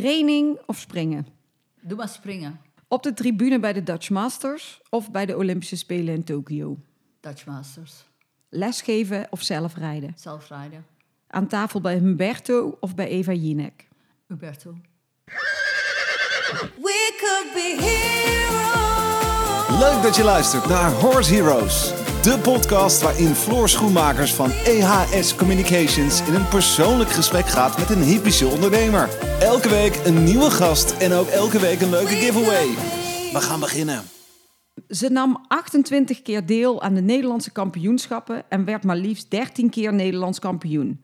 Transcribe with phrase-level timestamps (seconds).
[0.00, 1.26] Rening of springen?
[1.80, 2.60] Doe maar springen.
[2.88, 6.76] Op de tribune bij de Dutch Masters of bij de Olympische Spelen in Tokio?
[7.20, 8.04] Dutch Masters.
[8.48, 10.12] Lesgeven of zelf rijden?
[10.16, 10.86] Zelfrijden.
[11.26, 13.88] Aan tafel bij Humberto of bij Eva Jinek?
[14.26, 14.74] Huberto.
[16.82, 19.80] We could be heroes.
[19.80, 21.95] Leuk dat je luistert naar Horse Heroes.
[22.26, 28.02] De podcast waarin Floor Schoenmakers van EHS Communications in een persoonlijk gesprek gaat met een
[28.02, 29.08] hypische ondernemer.
[29.40, 32.66] Elke week een nieuwe gast en ook elke week een leuke giveaway.
[33.32, 34.02] We gaan beginnen.
[34.88, 39.94] Ze nam 28 keer deel aan de Nederlandse kampioenschappen en werd maar liefst 13 keer
[39.94, 41.00] Nederlands kampioen.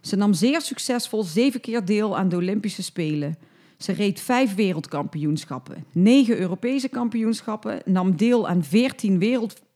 [0.00, 3.38] Ze nam zeer succesvol 7 keer deel aan de Olympische Spelen.
[3.78, 9.18] Ze reed 5 wereldkampioenschappen, 9 Europese kampioenschappen, nam deel aan 14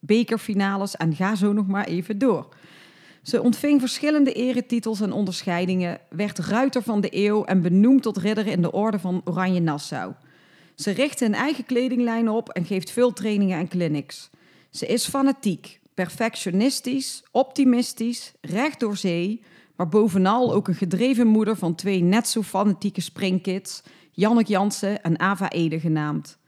[0.00, 2.48] wereldbekerfinales en ga zo nog maar even door.
[3.22, 8.46] Ze ontving verschillende eretitels en onderscheidingen, werd ruiter van de eeuw en benoemd tot ridder
[8.46, 10.12] in de orde van Oranje Nassau.
[10.74, 14.30] Ze richt een eigen kledinglijn op en geeft veel trainingen en clinics.
[14.70, 19.42] Ze is fanatiek, perfectionistisch, optimistisch, recht door zee,
[19.76, 25.18] maar bovenal ook een gedreven moeder van twee net zo fanatieke springkids, Janneke Jansen en
[25.18, 26.38] Ava Ede genaamd.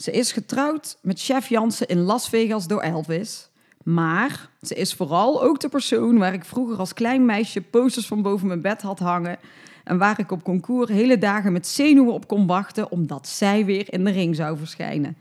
[0.00, 3.50] Ze is getrouwd met chef Jansen in Las Vegas door Elvis.
[3.84, 8.22] Maar ze is vooral ook de persoon waar ik vroeger als klein meisje posters van
[8.22, 9.38] boven mijn bed had hangen.
[9.84, 13.92] En waar ik op concours hele dagen met zenuwen op kon wachten omdat zij weer
[13.92, 15.16] in de ring zou verschijnen.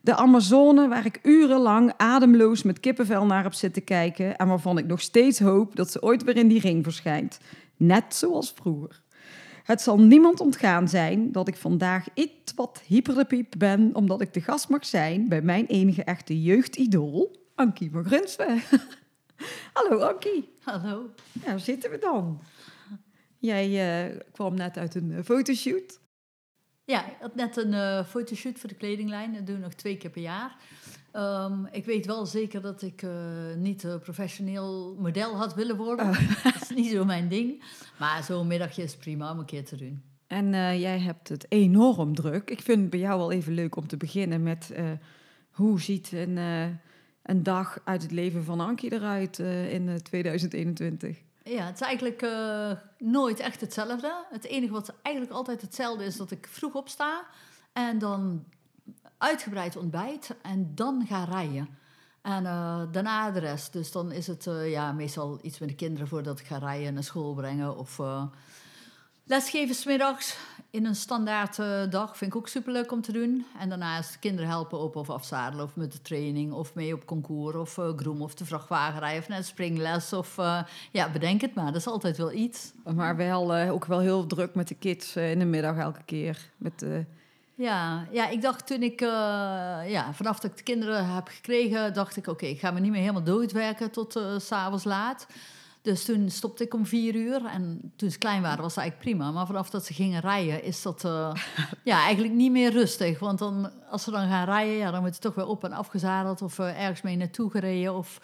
[0.00, 4.36] De Amazone waar ik urenlang ademloos met kippenvel naar heb zitten kijken.
[4.36, 7.38] En waarvan ik nog steeds hoop dat ze ooit weer in die ring verschijnt.
[7.76, 9.02] Net zoals vroeger.
[9.64, 14.40] Het zal niemand ontgaan zijn dat ik vandaag iets wat hyperdepiep ben, omdat ik de
[14.40, 18.60] gast mag zijn bij mijn enige echte jeugdidool, Ankie Magrunswe.
[19.72, 21.10] Hallo Ankie, Hallo.
[21.32, 22.40] daar zitten we dan.
[23.38, 26.00] Jij eh, kwam net uit een eh, fotoshoot.
[26.84, 29.32] Ja, ik had net een eh, fotoshoot voor de kledinglijn.
[29.32, 30.56] Dat doe ik nog twee keer per jaar.
[31.14, 33.10] Ehm, ik weet wel zeker dat ik eh,
[33.56, 36.06] niet professioneel model had willen worden.
[36.42, 37.62] Dat is niet zo mijn ding.
[37.98, 40.02] Maar zo'n middagje is prima om een keer te doen.
[40.26, 42.50] En eh, jij hebt het enorm druk.
[42.50, 44.90] Ik vind het bij jou wel even leuk om te beginnen met eh,
[45.50, 46.36] hoe ziet een,
[47.22, 51.18] een dag uit het leven van Ankie eruit in eh, 2021?
[51.42, 52.26] Ja, het is eigenlijk
[52.98, 54.24] nooit echt hetzelfde.
[54.30, 57.26] Het enige wat eigenlijk altijd hetzelfde is dat ik vroeg opsta
[57.72, 58.44] en dan
[59.24, 61.68] uitgebreid ontbijt en dan ga rijden.
[62.22, 63.72] En eh, daarna de rest.
[63.72, 66.94] Dus dan is het eh, ja, meestal iets met de kinderen voordat ik ga rijden,
[66.94, 68.24] naar school brengen of eh,
[69.24, 70.36] lesgeven smiddags
[70.70, 71.56] in een standaard
[71.90, 72.16] dag.
[72.16, 73.46] Vind ik ook superleuk om te doen.
[73.58, 77.56] En daarnaast kinderen helpen op of afzadelen of met de training of mee op concours
[77.56, 80.36] of groom of de vrachtwagen rijden of net springles of
[80.92, 81.66] ja, bedenk het maar.
[81.72, 82.72] Dat is altijd wel iets.
[82.94, 86.50] Maar wel, ook wel heel druk met de kids in de middag elke keer.
[86.56, 86.98] Met, eh,
[87.56, 89.08] Ja, ja, ik dacht toen ik, eh,
[89.86, 92.90] ja, vanaf dat ik de kinderen heb gekregen, dacht ik, oké, ik ga me niet
[92.90, 95.26] meer helemaal doodwerken tot eh, s s'avonds laat.
[95.82, 99.10] Dus toen stopte ik om vier uur en toen ze klein waren was het eigenlijk
[99.10, 99.30] prima.
[99.30, 101.34] Maar vanaf dat ze gingen rijden is dat eh,
[101.84, 103.18] ja, eigenlijk niet meer rustig.
[103.18, 105.72] Want dan, als ze dan gaan rijden, ja, dan moet je toch weer op en
[105.72, 107.94] afgezadeld of ergens mee naartoe gereden.
[107.94, 108.20] Of...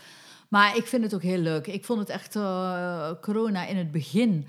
[0.49, 1.67] Maar ik vind het ook heel leuk.
[1.67, 2.33] Ik vond het echt
[3.21, 4.49] corona in het begin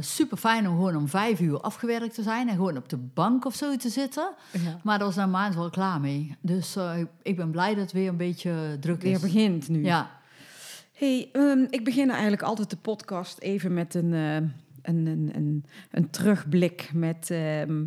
[0.00, 3.44] super fijn om gewoon om vijf uur afgewerkt te zijn en gewoon op de bank
[3.44, 4.32] of zo te zitten.
[4.52, 4.80] ja.
[4.82, 6.36] Maar daar was na een maand wel klaar mee.
[6.40, 9.20] Dus eh, ik ben blij dat het weer een beetje druk Weer is.
[9.20, 9.84] begint nu.
[9.84, 10.18] Ja,
[10.92, 15.64] Hey, ehm, ik begin eigenlijk altijd de podcast even met een, eh, een, een, een,
[15.90, 17.30] een terugblik met...
[17.30, 17.84] ehm,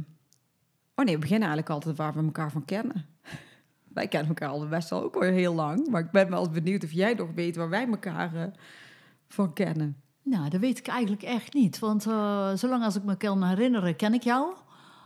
[0.95, 3.05] Oh nee, we beginnen eigenlijk altijd waar we elkaar van kennen.
[3.93, 5.87] Wij kennen elkaar al best wel ook al heel lang.
[5.89, 8.51] Maar ik ben wel benieuwd of jij nog weet waar wij elkaar
[9.27, 10.02] van kennen.
[10.23, 11.79] Nou, dat weet ik eigenlijk echt niet.
[11.79, 14.53] Want eh, zolang als ik me kan herinneren, ken ik jou.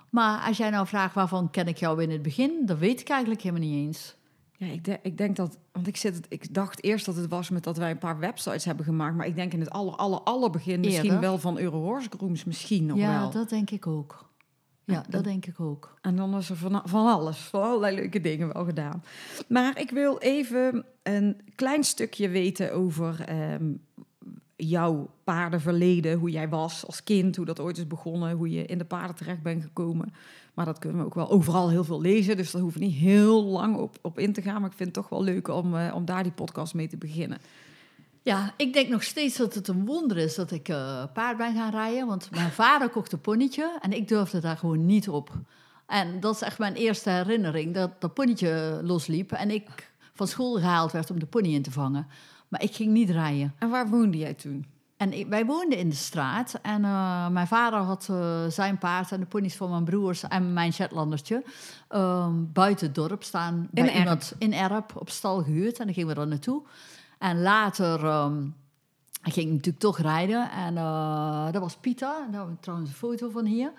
[0.09, 3.09] Maar als jij nou vraagt waarvan ken ik jou in het begin, dan weet ik
[3.09, 4.15] eigenlijk helemaal niet eens.
[4.57, 5.57] Ja, ik, de- ik denk dat...
[5.71, 8.65] Want ik, zit ik dacht eerst dat het was met dat wij een paar websites
[8.65, 9.15] hebben gemaakt.
[9.15, 11.19] Maar ik denk in het aller, aller, aller begin misschien Eerder.
[11.19, 12.09] wel van Eurohorse.
[12.45, 13.31] Misschien nog ja, wel.
[13.31, 14.25] dat denk ik ook.
[14.83, 15.97] Ja, Ja, dat denk ik ook.
[16.01, 19.03] En dan is er van, van alles, van allerlei leuke dingen wel gedaan.
[19.47, 23.73] Maar ik wil even een klein stukje weten over ehm,
[24.57, 26.17] jouw paardenverleden.
[26.17, 29.15] Hoe jij was als kind, hoe dat ooit is begonnen, hoe je in de paarden
[29.15, 30.13] terecht bent gekomen.
[30.53, 32.95] Maar dat kunnen we ook wel overal heel veel lezen, dus daar hoeven we niet
[32.95, 34.61] heel lang op, op in te gaan.
[34.61, 36.97] Maar ik vind het toch wel leuk om, eh, om daar die podcast mee te
[36.97, 37.37] beginnen.
[38.21, 41.55] Ja, ik denk nog steeds dat het een wonder is dat ik eh, paard ben
[41.55, 42.07] gaan rijden.
[42.07, 45.31] Want mijn vader kocht een ponnetje en ik durfde daar gewoon niet op.
[45.85, 50.53] En dat is echt mijn eerste herinnering, dat dat ponnetje losliep en ik van school
[50.53, 52.07] gehaald werd om de pony in te vangen.
[52.47, 53.53] Maar ik ging niet rijden.
[53.59, 54.65] En waar woonde jij toen?
[54.97, 56.59] en ik- wij woonden in de straat.
[56.61, 60.53] En eh, mijn vader had eh, zijn paard en de ponies van mijn broers en
[60.53, 61.43] mijn Shetlandertje
[61.87, 63.67] ehm, buiten het dorp staan.
[63.71, 63.99] Bij In Erp.
[63.99, 65.79] iemand in Erp op stal gehuurd.
[65.79, 66.61] En dan gingen we er naartoe.
[67.17, 68.41] En later ehm,
[69.21, 70.51] ging ik natuurlijk toch rijden.
[70.51, 72.07] En eh, dat was Pieter.
[72.07, 73.71] Daar hebben we trouwens een foto van hier.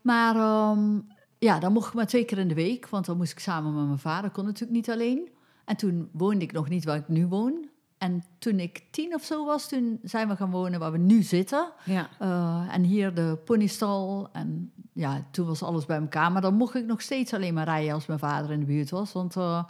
[0.00, 0.98] Maar ehm,
[1.38, 2.88] ja, dan mocht ik maar twee keer in de week.
[2.88, 4.30] Want dan moest ik samen met mijn vader.
[4.30, 5.28] kon natuurlijk niet alleen.
[5.64, 7.68] En toen woonde ik nog niet waar ik nu woon.
[8.00, 11.22] En toen ik tien of zo was, toen zijn we gaan wonen waar we nu
[11.22, 11.72] zitten.
[11.84, 12.08] Ja.
[12.18, 14.28] Eh, en hier de ponystal.
[14.32, 16.32] En ja, toen was alles bij elkaar.
[16.32, 18.90] Maar dan mocht ik nog steeds alleen maar rijden als mijn vader in de buurt
[18.90, 19.12] was.
[19.12, 19.64] Want eh,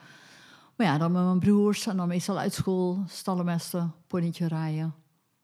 [0.76, 4.94] maar ja, dan met mijn broers en dan meestal uit school, stallenmesten, ponytje rijden.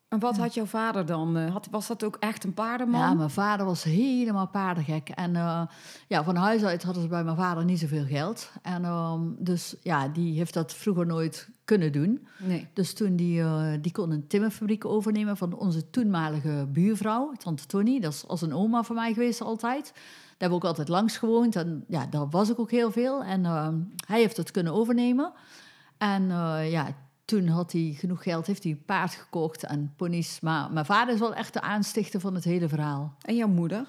[0.09, 1.37] En wat had jouw vader dan?
[1.37, 3.01] eh, Had, was dat ook echt een paardenman?
[3.01, 5.09] Ja, mijn vader was helemaal paardengek.
[5.09, 5.63] En eh,
[6.09, 8.51] ja, van huis uit hadden ze bij mijn vader niet zoveel geld.
[8.63, 12.27] En ehm, dus ja, die heeft dat vroeger nooit kunnen doen.
[12.39, 12.69] Nee.
[12.73, 18.01] Dus toen die, eh, die kon een timmerfabriek overnemen van onze toenmalige buurvrouw, tante Tony.
[18.01, 19.85] Dat is als een oma van mij geweest altijd.
[19.95, 20.03] Daar
[20.39, 23.25] heb ik ook altijd langs gewoond en ja, daar was ik ook heel veel.
[23.25, 25.33] En ehm, hij heeft het kunnen overnemen.
[25.99, 26.29] En
[26.71, 26.87] ja,
[27.27, 30.41] toen had hij genoeg geld, heeft hij een paard gekocht en ponies.
[30.41, 33.15] Maar mijn vader is wel echt de aanstichter van het hele verhaal.
[33.23, 33.85] En jouw moeder?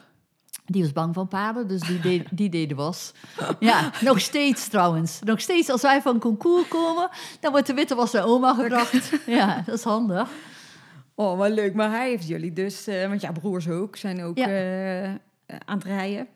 [0.65, 3.11] Die was bang van paarden, dus die deed, die deed de was.
[3.59, 5.19] Ja, nog steeds trouwens.
[5.23, 9.11] Nog steeds als wij van concours komen, dan wordt de witte was naar oma gebracht.
[9.25, 10.29] Ja, dat is handig.
[11.15, 11.73] Oh, wat leuk.
[11.73, 14.47] Maar hij heeft jullie dus, eh, want ja, broers ook, zijn ook Ja.
[14.47, 15.09] eh,
[15.65, 16.27] aan het rijden.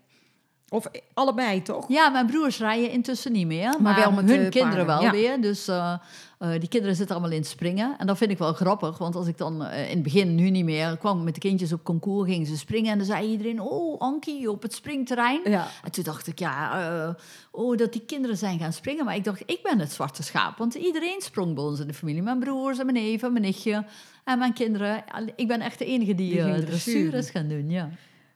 [0.74, 1.86] Of allebei, toch?
[1.88, 3.70] Ja, mijn broers rijden intussen niet meer.
[3.70, 5.12] Maar, Maar wel met hun de kinderen paarden, wel ja.
[5.12, 5.42] weer.
[5.42, 5.94] Dus eh,
[6.40, 7.96] eh, die kinderen zitten allemaal in het springen.
[7.98, 8.98] En dat vind ik wel grappig.
[8.98, 11.74] Want als ik dan eh, in het begin, nu niet meer, kwam met de kindjes
[11.74, 12.92] op concours, gingen ze springen.
[12.92, 15.42] En dan zei iedereen, oh Ankie, op het springterrein.
[15.44, 15.68] Ja.
[15.84, 17.16] En toen dacht ik, ja,
[17.52, 19.06] oh, dat die kinderen zijn gaan springen.
[19.06, 20.58] Maar ik dacht, ik ben het zwarte schaap.
[20.58, 22.22] Want iedereen sprong bij ons in de familie.
[22.22, 23.86] Mijn broers en mijn neven, mijn nichtje
[24.24, 25.04] en mijn kinderen.
[25.36, 27.90] Ik ben echt de enige die, Die dressuur is gaan doen, ja.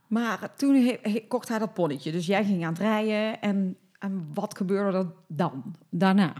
[0.07, 2.11] Maar toen he- he- kocht hij dat ponnetje.
[2.11, 3.41] Dus jij ging aan het rijden.
[3.41, 6.33] En, en wat gebeurde er dan, daarna?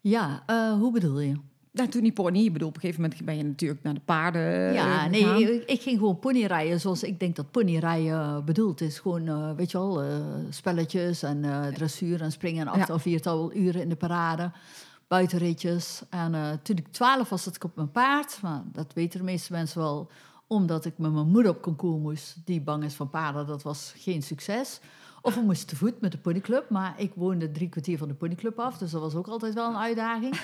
[0.00, 1.34] Ja, eh, hoe bedoel je?
[1.72, 4.00] Nou, toen die pony, ik bedoel, op een gegeven moment ben je natuurlijk naar de
[4.00, 5.40] paarden Ja, eh, nee, gegaan.
[5.40, 8.98] ik, ik ging gewoon ponyrijden zoals ik denk dat ponyrijden bedoeld is.
[8.98, 10.04] Gewoon, eh, weet je wel,
[10.50, 14.50] spelletjes en dressuur en springen en achtal, viertal uren in de parade.
[15.08, 16.02] Buitenritjes.
[16.10, 18.38] En toen ik twaalf was, zat ik op mijn paard.
[18.42, 20.10] Maar dat weten de meeste mensen wel,
[20.52, 22.36] omdat ik met mijn moeder op concours moest.
[22.44, 24.80] Die bang is van paarden, dat was geen succes.
[25.22, 26.70] Of we moesten te voet met de ponyclub.
[26.70, 29.68] Maar ik woonde drie kwartier van de ponyclub af, dus dat was ook altijd wel
[29.68, 30.40] een uitdaging.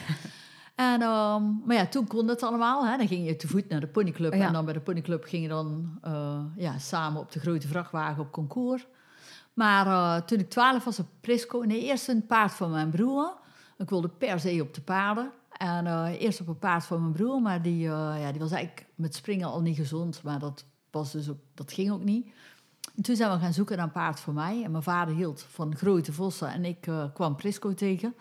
[0.77, 2.87] En, ehm, maar ja, toen kon het allemaal.
[2.87, 2.97] Hè.
[2.97, 4.33] Dan ging je te voet naar de ponyclub.
[4.33, 4.47] Ja.
[4.47, 8.23] En dan bij de ponyclub ging je dan eh, ja, samen op de grote vrachtwagen
[8.23, 8.87] op concours.
[9.55, 11.61] Maar eh, toen ik twaalf was op Prisco...
[11.61, 13.33] Nee, eerst een paard van mijn broer.
[13.79, 15.31] Ik wilde per se op de paarden.
[15.59, 17.43] En eh, eerst op een paard van mijn broer.
[17.43, 20.23] Maar die, eh, ja, die was eigenlijk met springen al niet gezond.
[20.23, 22.29] Maar dat, was dus ook, dat ging ook niet.
[22.97, 24.63] En toen zijn we gaan zoeken naar een paard voor mij.
[24.65, 26.49] En mijn vader hield van grote vossen.
[26.49, 28.15] En ik eh, kwam Prisco tegen.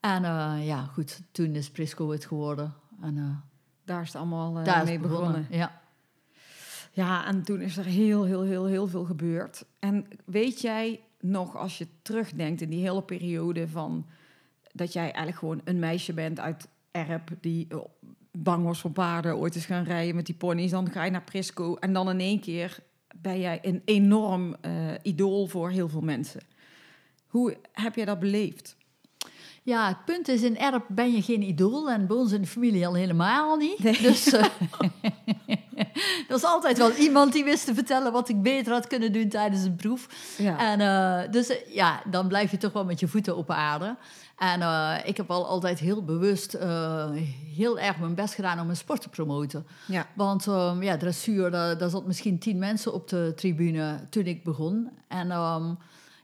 [0.00, 0.22] En
[0.62, 2.74] ja, goed, toen is Prisco het geworden.
[3.02, 3.42] En
[3.84, 5.46] Daar is het allemaal mee het begonnen.
[5.50, 5.82] Ja.
[6.92, 9.64] Ja, en toen is er heel, heel, heel, heel veel gebeurd.
[9.78, 14.06] En weet jij nog, als je terugdenkt in die hele periode van...
[14.76, 17.30] dat jij eigenlijk gewoon een meisje bent uit Erp...
[17.40, 17.78] die eh,
[18.32, 20.70] bang was voor paarden, ooit is gaan rijden met die ponies...
[20.70, 22.78] dan ga je naar Prisco en dan in één keer
[23.16, 24.72] ben jij een enorm eh,
[25.02, 26.40] idool voor heel veel mensen.
[27.26, 28.76] Hoe heb jij dat beleefd?
[29.64, 31.90] Ja, het punt is, in Erp ben je geen idool.
[31.90, 34.02] En bij ons in de familie al helemaal niet.
[34.02, 34.44] Dus eh,
[35.76, 38.12] er was altijd wel iemand die wist te vertellen...
[38.12, 40.08] wat ik beter had kunnen doen tijdens een proef.
[40.38, 40.58] Ja.
[40.58, 43.96] En eh, dus eh, ja, dan blijf je toch wel met je voeten op aarde.
[44.38, 46.58] En eh, ik heb al altijd heel bewust
[47.54, 49.66] heel erg mijn best gedaan om mijn sport te promoten.
[49.86, 50.06] ja.
[50.14, 54.44] Want ehm, ja, dressuur, daar, daar zat misschien tien mensen op de tribune toen ik
[54.44, 54.90] begon.
[55.08, 55.74] En ehm,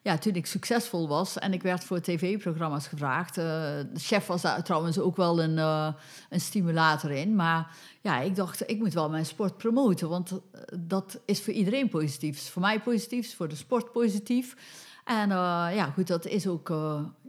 [0.03, 3.39] ja, toen ik succesvol was en ik werd voor tv-programma's gevraagd.
[3.39, 3.45] eh,
[3.93, 5.93] de chef was daar trouwens ook wel een, eh,
[6.29, 7.35] een stimulator in.
[7.35, 10.09] Maar ja, ik dacht, ik moet wel mijn sport promoten.
[10.09, 12.37] Want eh, dat is voor iedereen positief.
[12.37, 14.57] Is voor mij positief, is voor de sport positief.
[15.05, 16.69] En ja, goed, dat is ook...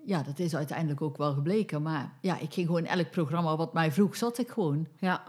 [0.05, 1.81] ja, dat is uiteindelijk ook wel gebleken.
[1.81, 4.87] Maar ja, ik ging gewoon elk programma wat mij vroeg, zat ik gewoon.
[4.99, 5.23] Ja.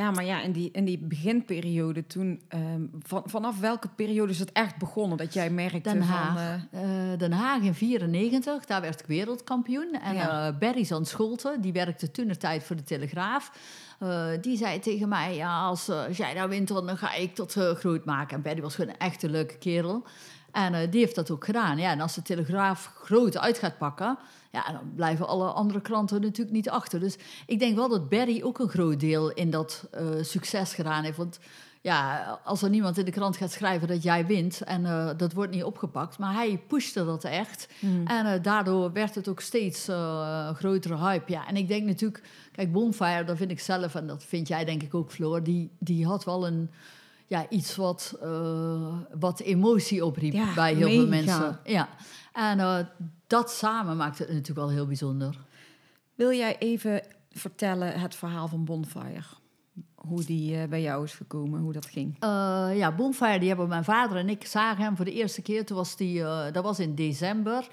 [0.00, 2.40] Ja, maar ja, in die, in die beginperiode toen...
[2.48, 6.06] ehm, van, vanaf welke periode is het echt begonnen dat jij merkte Den van...
[6.16, 6.66] Haag.
[6.70, 9.92] eh, Eh, Den Haag in 94, daar werd ik wereldkampioen.
[10.02, 10.52] En Ja.
[10.52, 13.52] Berry Zand Scholten, die werkte toen de tijd voor de Telegraaf.
[14.40, 18.04] die zei tegen mij, ja, als, als jij daar wint, dan ga ik tot groot
[18.04, 18.36] maken.
[18.36, 20.04] En Berry was gewoon een echte leuke kerel.
[20.52, 21.78] En eh, die heeft dat ook gedaan.
[21.78, 24.18] Ja, en als de Telegraaf groot uit gaat pakken,
[24.50, 27.00] ja, dan blijven alle andere kranten natuurlijk niet achter.
[27.00, 27.16] Dus
[27.46, 31.16] ik denk wel dat Barry ook een groot deel in dat eh, succes gedaan heeft.
[31.16, 31.38] Want
[31.82, 35.32] ja, als er niemand in de krant gaat schrijven dat jij wint en eh, dat
[35.32, 37.68] wordt niet opgepakt, maar hij pushte dat echt.
[38.04, 39.88] En eh, daardoor werd het ook steeds
[40.54, 41.32] grotere hype.
[41.32, 44.64] Ja, en ik denk natuurlijk, kijk, Bonfire, dat vind ik zelf en dat vind jij
[44.64, 46.70] denk ik ook, Floor, die, die had wel een.
[47.30, 51.60] Ja, iets wat, eh, wat emotie opriep Ja, bij heel veel mensen.
[51.64, 51.88] Ja.
[52.32, 52.78] En eh,
[53.26, 55.38] dat samen maakt het natuurlijk wel heel bijzonder.
[56.14, 59.22] Wil jij even vertellen het verhaal van Bonfire?
[59.94, 62.16] Hoe die eh, bij jou is gekomen, hoe dat ging?
[62.74, 65.64] Ja, Bonfire, die hebben mijn vader en ik zagen hem voor de eerste keer.
[65.66, 66.22] Toen was die,
[66.52, 67.68] dat was in december,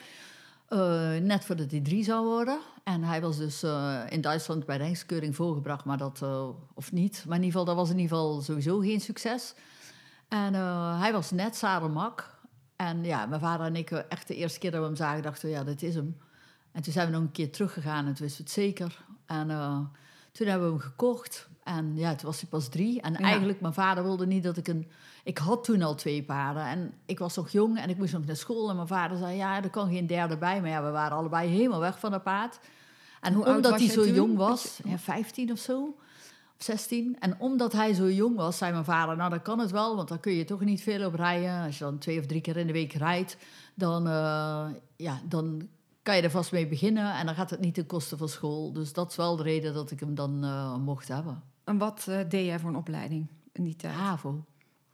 [0.68, 2.60] eh, net voordat hij drie zou worden.
[2.84, 6.92] En hij was dus eh, in Duitsland bij de hengstkeuring voorgebracht, maar dat, eh, of
[6.92, 7.24] niet.
[7.28, 9.54] Maar in ieder geval, dat was in ieder geval sowieso geen succes.
[10.28, 10.54] En
[11.00, 12.36] hij was net zadelmak.
[12.76, 15.50] En ja, mijn vader en ik, echt de eerste keer dat we hem zagen, dachten
[15.50, 16.18] we, ja, dit is hem.
[16.72, 19.06] En toen zijn we nog een keer teruggegaan en toen wisten we het zeker.
[19.26, 19.48] En
[20.32, 21.50] toen hebben we hem gekocht.
[21.68, 23.02] En ja, toen was hij pas drie.
[23.02, 23.20] En Ja.
[23.20, 24.88] eigenlijk, mijn vader wilde niet dat ik een...
[25.24, 26.64] Ik had toen al twee paarden.
[26.66, 28.70] En ik was nog jong en ik moest nog naar school.
[28.70, 30.62] En mijn vader zei, ja, er kan geen derde bij.
[30.62, 32.60] Maar ja, we waren allebei helemaal weg van dat paard.
[33.22, 34.14] En Hoe omdat hij zo toen?
[34.14, 35.96] jong was, ja, 15 of zo...
[36.60, 37.16] Of 16.
[37.20, 40.08] En omdat hij zo jong was, zei mijn vader: Nou, dan kan het wel, want
[40.08, 41.64] dan kun je toch niet veel op rijden.
[41.66, 43.38] Als je dan twee of drie keer in de week rijdt,
[43.76, 45.68] dan, eh, ja, dan
[46.04, 47.14] kan je er vast mee beginnen.
[47.16, 48.74] En dan gaat het niet ten koste van school.
[48.74, 51.44] Dus dat is wel de reden dat ik hem dan eh, mocht hebben.
[51.68, 53.94] En wat eh, deed jij voor een opleiding in die tijd?
[53.94, 54.44] HAVO.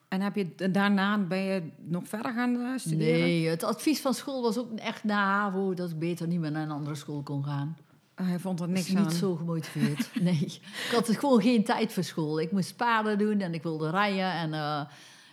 [0.08, 3.20] En heb je daarna ben je nog verder gaan eh, studeren?
[3.20, 6.52] Nee, het advies van school was ook echt na HAVO dat ik beter niet meer
[6.52, 7.78] naar een andere school kon gaan.
[8.18, 9.02] Oh, hij vond er Ik niks aan.
[9.02, 10.10] niet zo gemotiveerd.
[10.22, 12.40] nee, ik had gewoon geen tijd voor school.
[12.40, 14.32] Ik moest paarden doen en ik wilde rijden.
[14.32, 14.82] En eh,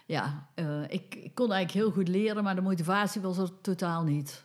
[0.07, 0.47] ja,
[0.89, 4.45] ik, ik kon eigenlijk heel goed leren, maar de motivatie was er totaal niet.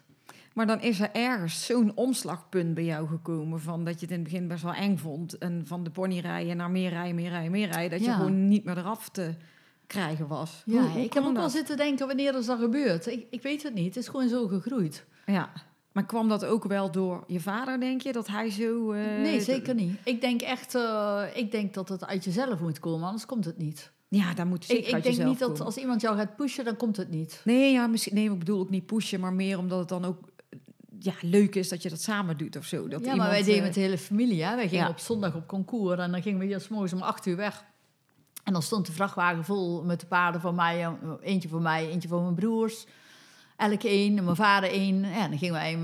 [0.56, 4.20] Maar dan is er ergens zo'n omslagpunt bij jou gekomen van dat je het in
[4.22, 7.30] het begin best wel eng vond en van de pony rijden naar meer rijden, meer
[7.30, 8.16] rijden, meer rijden, dat je Ja.
[8.16, 9.34] gewoon niet meer eraf te
[9.88, 10.64] krijgen was.
[10.66, 13.08] Ja, Hoe- hoe ik heb ook wel zitten denken, wanneer is dat gebeurd?
[13.08, 15.06] Ik, ik weet het niet, het is gewoon zo gegroeid.
[15.26, 15.50] Ja,
[15.92, 18.92] maar kwam dat ook wel door je vader, denk je, dat hij zo...
[18.92, 19.98] eh, nee, zeker niet.
[20.04, 23.58] Ik denk echt, eh, ik denk dat het uit jezelf moet komen, anders komt het
[23.58, 23.92] niet.
[24.08, 26.76] Ja, daar moet zeker Ik, ik denk niet dat als iemand jou gaat pushen, dan
[26.78, 27.42] komt het niet.
[27.46, 30.18] Nee, ja, misschien, nee, ik bedoel ook niet pushen, maar meer omdat het dan ook
[31.00, 32.88] ja, leuk is dat je dat samen doet of zo.
[32.88, 34.44] Dat ja, maar wij deden eh, met de hele familie.
[34.44, 34.56] Hè?
[34.56, 34.90] Wij gingen ja.
[34.92, 37.64] op zondag op concours en dan gingen we hier 's morgens om acht uur weg.
[38.44, 40.82] En dan stond de vrachtwagen vol met de paarden van mij.
[40.84, 42.86] eh, Eentje voor mij, eentje voor mijn broers.
[43.58, 45.00] Elk één, en mijn vader één.
[45.10, 45.78] Ja, dan gingen wij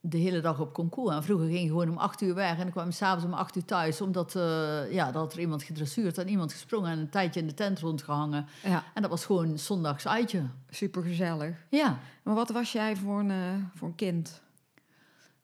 [0.00, 1.14] de hele dag op concours.
[1.14, 2.50] En vroeger ging je gewoon om acht uur weg.
[2.50, 4.00] En dan kwam je s'avonds om acht uur thuis.
[4.00, 6.90] Omdat eh, ja, dat er iemand gedressuurd en iemand gesprongen...
[6.90, 8.46] en een tijdje in de tent rondgehangen.
[8.64, 10.42] Ja, En dat was gewoon zondags uitje.
[10.70, 11.56] super gezellig.
[11.68, 11.98] Ja.
[12.22, 14.40] Maar wat was jij voor een, voor een kind?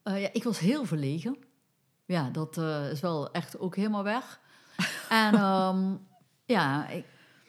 [0.02, 1.36] Eh, ja, ik was heel verlegen.
[2.04, 4.40] Ja, dat eh, is wel echt ook helemaal weg.
[5.08, 5.94] en ehm,
[6.44, 7.04] ja, ik,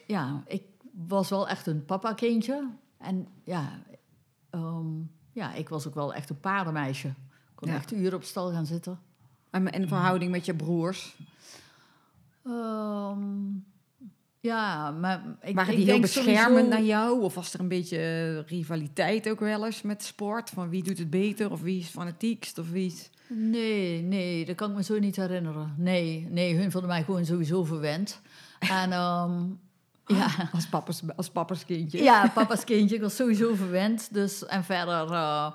[0.06, 2.68] ja, ik was wel echt een papa-kindje.
[2.98, 3.82] En ja,
[4.50, 4.86] ehm,
[5.32, 7.08] ja, ik was ook wel echt een paardenmeisje.
[7.08, 7.14] Ik
[7.54, 7.74] kon Ja.
[7.74, 9.00] echt uren op stal gaan zitten.
[9.50, 11.16] En in verhouding met je broers?
[12.44, 13.46] Ehm,
[14.40, 17.22] ja, maar ik, Waren ik die heel beschermend sowieso- naar jou?
[17.22, 20.50] Of was er een beetje eh, rivaliteit ook wel eens met sport?
[20.50, 21.50] Van wie doet het beter?
[21.50, 22.58] Of wie is fanatiekst?
[22.58, 23.10] Of wie is...
[23.28, 25.74] Nee, nee, dat kan ik me zo niet herinneren.
[25.76, 28.20] Nee, nee, hun vonden mij gewoon sowieso verwend.
[28.58, 29.42] En ehm,
[30.18, 30.28] ja...
[30.52, 32.02] Als papa's, als papa's kindje?
[32.02, 32.94] Ja, papa's kindje.
[32.96, 34.14] Ik was sowieso verwend.
[34.14, 35.50] Dus, en verder, eh,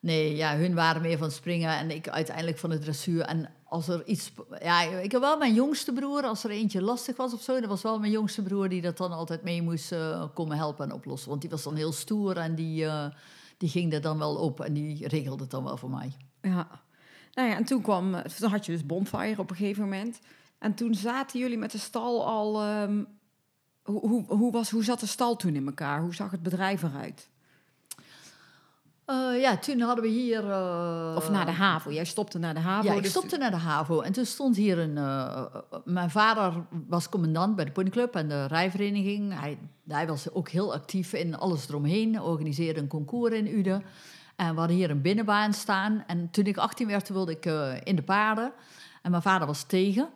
[0.00, 3.20] nee, ja, hun waren meer van springen en ik uiteindelijk van de dressuur.
[3.22, 7.16] En als er iets, ja, ik heb wel mijn jongste broer, als er eentje lastig
[7.16, 9.92] was of zo, dat was wel mijn jongste broer die dat dan altijd mee moest
[9.92, 11.28] eh, komen helpen en oplossen.
[11.28, 13.06] Want die was dan heel stoer en die, eh,
[13.56, 16.12] die ging er dan wel op en die regelde het dan wel voor mij.
[16.42, 16.68] Ja.
[17.32, 18.22] Nou ja, en toen kwam...
[18.38, 20.18] Toen had je dus Bonfire op een gegeven moment.
[20.58, 22.62] En toen zaten jullie met de stal al...
[22.62, 23.04] ehm,
[23.82, 26.00] hoe, hoe, hoe, was, hoe zat de stal toen in elkaar?
[26.00, 27.28] Hoe zag het bedrijf eruit?
[29.06, 30.50] Eh, ja, toen hadden we hier...
[30.50, 31.90] eh, Of naar de HAVO?
[31.92, 32.86] Jij stopte naar de HAVO.
[32.88, 34.00] Ja, ik dus- stopte naar de HAVO.
[34.00, 34.96] En toen stond hier een...
[34.98, 35.44] eh,
[35.84, 36.52] mijn vader
[36.88, 39.38] was commandant bij de ponyclub en de rijvereniging.
[39.40, 39.58] Hij,
[39.88, 42.20] hij was ook heel actief in alles eromheen.
[42.20, 43.82] Organiseerde een concours in Uden.
[44.36, 46.04] En we hadden hier een binnenbaan staan.
[46.06, 47.44] En toen ik 18 werd, wilde ik
[47.84, 48.52] in de paarden.
[49.02, 50.08] En mijn vader was tegen.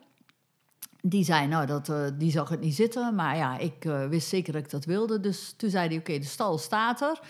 [1.02, 3.14] Die zei, nou, dat, die zag het niet zitten.
[3.14, 5.20] Maar ja, ik wist zeker dat ik dat wilde.
[5.20, 7.20] Dus toen zei hij, oké, de stal staat er.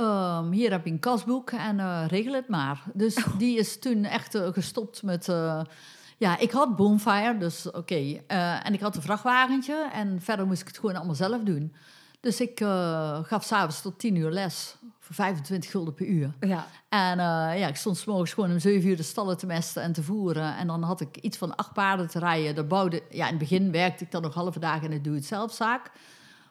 [0.00, 2.82] Ehm, hier heb je een kasboek en eh, regel het maar.
[2.94, 5.28] Dus die is toen echt eh, gestopt met...
[5.28, 5.60] eh,
[6.16, 8.20] ja, ik had Bonfire, dus oké.
[8.26, 11.74] En ik had een vrachtwagentje en verder moest ik het gewoon allemaal zelf doen.
[12.20, 12.58] Dus ik
[13.22, 16.34] gaf s'avonds tot 10 uur les voor 25 gulden per uur.
[16.40, 16.66] Ja.
[16.88, 17.18] En
[17.58, 20.02] ja, ik stond 's morgens gewoon om 7 uur de stallen te mesten en te
[20.02, 20.56] voeren.
[20.56, 22.54] En dan had ik iets van acht paarden te rijden.
[22.54, 25.90] Dat bouwde, ja, in het begin werkte ik dan nog halve dagen in de doe-het-zelfzaak.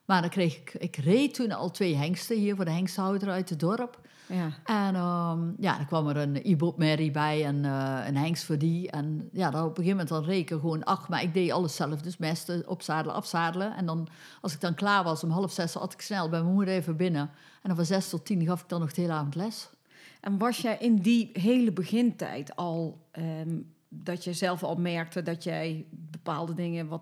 [0.10, 3.50] Maar dan kreeg ik, ik reed toen al twee hengsten hier voor de hengsthouder uit
[3.50, 4.00] het dorp.
[4.26, 4.52] Ja.
[4.64, 8.92] En ehm, ja, dan kwam er een Mary bij en eh, een hengst voor die.
[8.92, 11.10] En ja, dan op een gegeven moment dan reken gewoon acht.
[11.10, 13.76] Maar ik deed alles zelf, dus mesten, opzadelen, afzadelen.
[13.76, 14.08] En dan,
[14.42, 16.98] als ik dan klaar was om half zes, had ik snel bij mijn moeder even
[16.98, 17.22] binnen.
[17.62, 19.70] En dan van zes tot tien gaf ik dan nog de hele avond les.
[20.22, 23.58] En was jij in die hele begintijd al ehm,
[23.90, 27.02] dat je zelf al merkte dat jij bepaalde dingen wat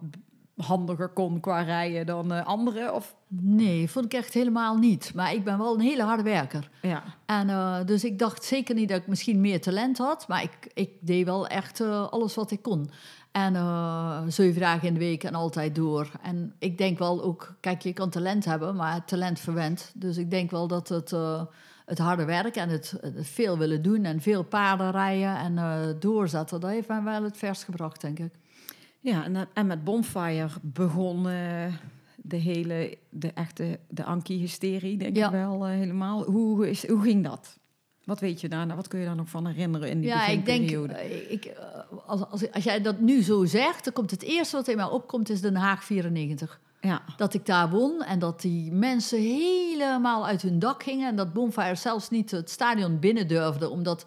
[0.58, 2.94] handiger kon qua rijden dan eh, anderen?
[2.94, 5.12] Of Nee, vond ik echt helemaal niet.
[5.16, 6.70] Maar ik ben wel een hele harde werker.
[6.82, 7.04] ja.
[7.26, 10.72] En eh, dus ik dacht zeker niet dat ik misschien meer talent had, maar ik,
[10.74, 12.90] ik deed wel echt eh, alles wat ik kon.
[13.32, 16.12] En zeven dagen in de week en altijd door.
[16.22, 19.92] En ik denk wel ook, kijk, je kan talent hebben, maar talent verwend.
[19.96, 21.14] Dus ik denk wel dat het,
[21.86, 26.60] het harde werk en het, het veel willen doen en veel paarden rijden en doorzetten,
[26.60, 28.32] dat heeft mij wel het vers gebracht, denk ik.
[29.00, 31.24] Ja, en, eh, en met Bonfire begon
[32.16, 35.25] de hele, de echte, de Anki-hysterie, denk Ja.
[35.25, 36.24] ik wel eh, helemaal.
[36.24, 37.58] Hoe, is, hoe ging dat?
[38.04, 38.75] Wat weet je daarna?
[38.75, 40.94] Wat kun je daar nog van herinneren in die Ja, ik denk, beginperiode?
[40.94, 41.54] eh, ik,
[42.06, 44.86] als, als, als jij dat nu zo zegt, dan komt het eerste wat in mij
[44.86, 46.60] opkomt, is Den Haag 94.
[46.82, 51.16] ja, dat ik daar won en dat die mensen helemaal uit hun dak gingen en
[51.16, 54.06] dat Bonfire zelfs niet het stadion binnen durfde, omdat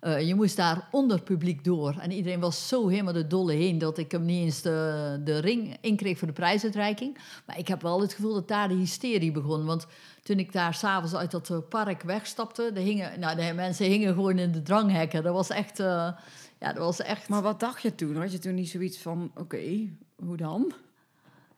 [0.00, 1.96] eh, je moest daar onder publiek door.
[2.00, 5.38] En iedereen was zo helemaal de dolle heen dat ik hem niet eens de, de
[5.38, 7.18] ring inkreeg voor de prijsuitreiking.
[7.46, 9.64] Maar ik heb wel het gevoel dat daar de hysterie begon.
[9.64, 9.86] Want
[10.22, 14.14] toen ik daar s'avonds uit dat eh, park wegstapte, de, hingen, nou, de mensen hingen
[14.14, 15.22] gewoon in de dranghekken.
[15.22, 15.80] Dat was echt...
[15.80, 16.12] eh,
[16.60, 17.28] ja, dat was echt...
[17.28, 18.16] maar wat dacht je toen?
[18.16, 20.72] Had je toen niet zoiets van, oké, hoe dan?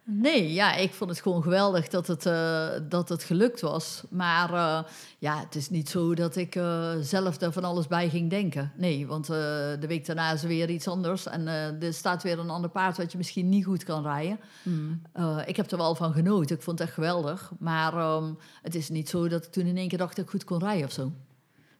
[0.05, 4.03] Nee, ja, ik vond het gewoon geweldig dat het, eh, dat het gelukt was.
[4.11, 8.09] Maar eh, ja, het is niet zo dat ik eh, zelf er van alles bij
[8.09, 8.73] ging denken.
[8.77, 11.27] Nee, want de week daarna is er weer iets anders.
[11.27, 14.39] En er staat weer een ander paard wat je misschien niet goed kan rijden.
[15.13, 16.57] Eh, ik heb er wel van genoten.
[16.57, 17.53] Ik vond het echt geweldig.
[17.59, 18.33] Maar ehm,
[18.63, 20.59] het is niet zo dat ik toen in één keer dacht dat ik goed kon
[20.59, 21.13] rijden of zo.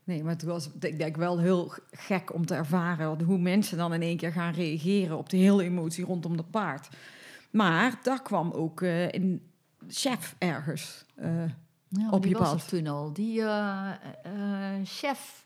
[0.05, 3.95] Nee, maar het was ik denk wel heel gek om te ervaren hoe mensen dan
[3.95, 6.89] in één keer gaan reageren op de hele emotie rondom dat paard.
[7.53, 9.43] Maar daar kwam ook eh, een
[9.89, 11.05] chef ergens.
[11.89, 12.69] Ja, Op je pad.
[12.69, 13.13] toen al.
[13.13, 13.91] Die eh,
[14.85, 15.43] chef...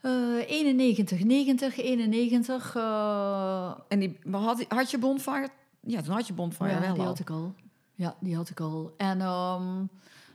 [0.00, 0.10] eh
[0.50, 2.74] 91, 90, 91.
[2.76, 5.48] eh, en die, had, had je Bonfire?
[5.80, 7.06] Ja, toen had je Bonfire ja, wel die al.
[7.08, 7.54] had ik al.
[7.94, 8.94] Ja, die had ik al.
[8.96, 9.84] En ehm,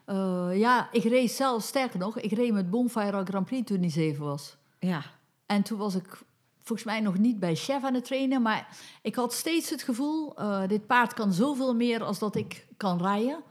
[0.05, 3.81] eh, ja, ik reed zelf, sterker nog, ik reed met Bonfire al Grand Prix toen
[3.81, 4.57] die zeven was.
[4.79, 5.01] Ja,
[5.45, 6.19] En toen was ik
[6.67, 10.35] volgens mij nog niet bij chef aan het trainen, maar ik had steeds het gevoel,
[10.35, 13.43] eh, dit paard kan zoveel meer als dat ik kan rijden.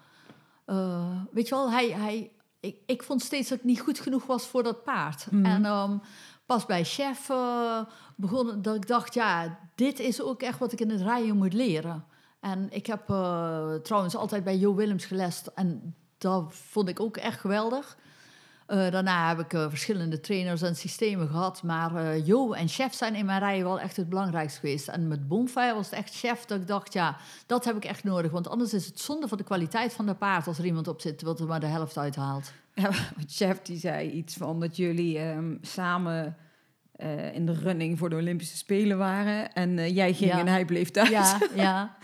[0.65, 4.27] Eh, weet je wel, hij, hij, ik, ik vond steeds dat ik niet goed genoeg
[4.27, 5.27] was voor dat paard.
[5.43, 5.99] En ehm,
[6.47, 7.81] pas bij chef eh,
[8.17, 11.53] begon dat ik dacht, ja, dit is ook echt wat ik in het rijden moet
[11.53, 12.05] leren.
[12.41, 13.05] En ik heb
[13.83, 17.97] trouwens altijd bij Jo Willems gelest en dat vond ik ook echt geweldig.
[18.67, 21.63] Eh, daarna heb ik eh, verschillende trainers en systemen gehad.
[21.63, 24.89] Maar eh, Jo en chef zijn in mijn rijden wel echt het belangrijkste geweest.
[24.89, 28.05] En met Bonfire was het echt chef dat ik dacht, ja, dat heb ik echt
[28.05, 28.31] nodig.
[28.31, 31.01] Want anders is het zonde van de kwaliteit van de paard als er iemand op
[31.01, 32.53] zit wat er maar de helft uithaalt.
[32.75, 32.91] Ja,
[33.27, 36.37] chef die zei iets van dat jullie ehm, samen
[36.97, 39.53] eh, in de running voor de Olympische Spelen waren.
[39.53, 40.39] En eh, jij ging Ja.
[40.39, 41.09] en hij bleef thuis.
[41.09, 41.97] Ja, ja.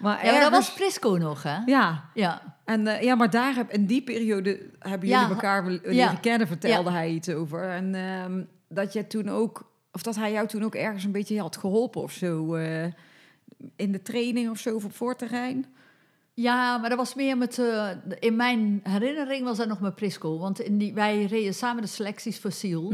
[0.00, 1.56] maar, ja maar dat was Prisco nog, hè?
[1.66, 2.56] Ja, Ja.
[2.64, 6.46] en, eh, ja, maar daar heb, in die periode hebben jullie elkaar wel leren kennen,
[6.46, 7.68] vertelde hij iets over.
[7.70, 11.40] En ehm, dat je toen ook, of dat hij jou toen ook ergens een beetje
[11.40, 12.54] had geholpen of zo.
[13.76, 15.66] in de training of zo op voorterrein.
[16.34, 17.58] Ja, maar dat was meer met...
[17.58, 17.88] eh,
[18.18, 20.38] in mijn herinnering was dat nog met Prisco.
[20.38, 22.90] Want in die, wij reden samen de selecties voor Seal.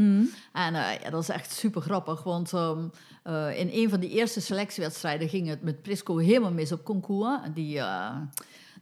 [0.53, 2.23] En eh, ja, dat is echt super grappig.
[2.23, 2.87] Want ehm,
[3.23, 7.39] eh, in een van die eerste selectiewedstrijden ging het met Prisco helemaal mis op concours.
[7.53, 7.79] Die,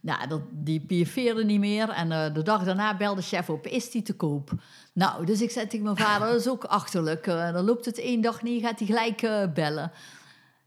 [0.02, 1.89] nou, dat, die piafeerde niet meer.
[1.89, 4.52] En de dag daarna belde chef op, is die te koop?
[4.94, 7.26] Nou, dus ik zei tegen mijn vader, dat is ook achterlijk.
[7.26, 9.91] Dan loopt het één dag niet, gaat hij gelijk bellen.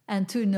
[0.05, 0.53] En toen,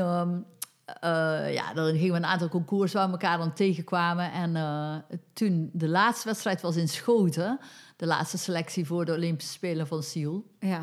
[0.99, 4.31] eh, ja, dan gingen we een aantal concours waar we elkaar dan tegenkwamen.
[4.31, 4.95] En eh,
[5.33, 7.59] toen de laatste wedstrijd was in Schoten,
[7.95, 10.45] de laatste selectie voor de Olympische Spelen van Siel.
[10.59, 10.79] Ja.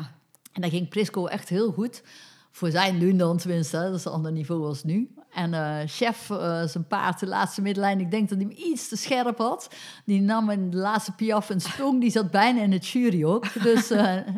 [0.53, 2.03] En daar ging Prisco echt heel goed.
[2.51, 5.13] Voor zijn doen dan tenminste, dat is een ander niveau als nu.
[5.33, 6.25] En eh, chef,
[6.65, 9.75] zijn paard, de laatste middenlijn, ik denk dat hij hem iets te scherp had.
[10.05, 13.63] Die nam in de laatste piaf een sprong, die zat bijna in het jury ook.
[13.63, 13.87] Dus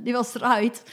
[0.04, 0.84] die was eruit.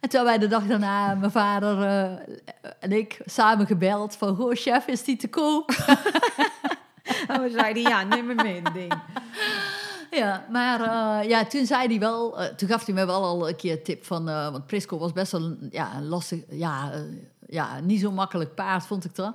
[0.00, 2.34] En toen wij de dag daarna, mijn vader eh,
[2.80, 4.36] en ik, samen gebeld van...
[4.36, 5.70] Goh, chef, is die te koop?
[7.28, 8.92] Oh, zei hij, ja, neem me mee ding.
[10.10, 13.48] Ja, maar eh, ja, toen zei hij wel, eh, toen gaf hij me wel al
[13.48, 16.42] een keer een tip van, eh, want Prisco was best wel een, ja, een lastig,
[16.50, 16.92] ja,
[17.46, 19.34] ja, niet zo makkelijk paard, vond ik dan.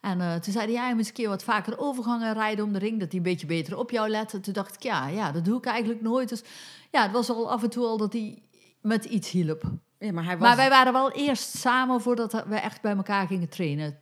[0.00, 2.72] En toen zei hij, ja, je moet eens een keer wat vaker overgangen rijden om
[2.72, 4.34] de ring, dat hij een beetje beter op jou let.
[4.34, 6.28] En toen dacht ik, ja, ja, dat doe ik eigenlijk nooit.
[6.28, 6.42] Dus
[6.90, 8.42] ja, het was al af en toe al dat hij
[8.80, 9.62] met iets hielp.
[10.00, 10.48] Ja, maar hij was...
[10.48, 13.98] Maar wij waren wel eerst samen voordat we echt bij elkaar gingen trainen.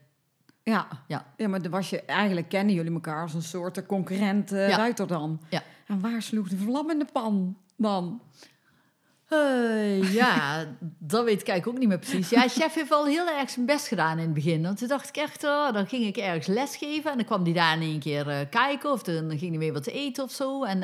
[0.63, 0.87] Ja.
[1.07, 1.25] Ja.
[1.37, 4.77] ja, maar dan was je, eigenlijk kennen jullie elkaar als een soort concurrent eh Ja.
[4.77, 5.41] ruiter dan.
[5.49, 5.63] Ja.
[5.87, 8.21] En waar sloeg de vlam in de pan dan?
[9.29, 10.65] Eh, ja,
[10.99, 12.29] dat weet ik eigenlijk ook niet meer precies.
[12.29, 14.63] Ja, chef heeft wel heel erg zijn best gedaan in het begin.
[14.63, 17.11] Want toen dacht ik echt, oh, dan ging ik ergens lesgeven.
[17.11, 18.93] En dan kwam hij daar in één keer eh, kijken.
[18.93, 20.65] Of dan ging hij mee wat eten of zo.
[20.65, 20.83] En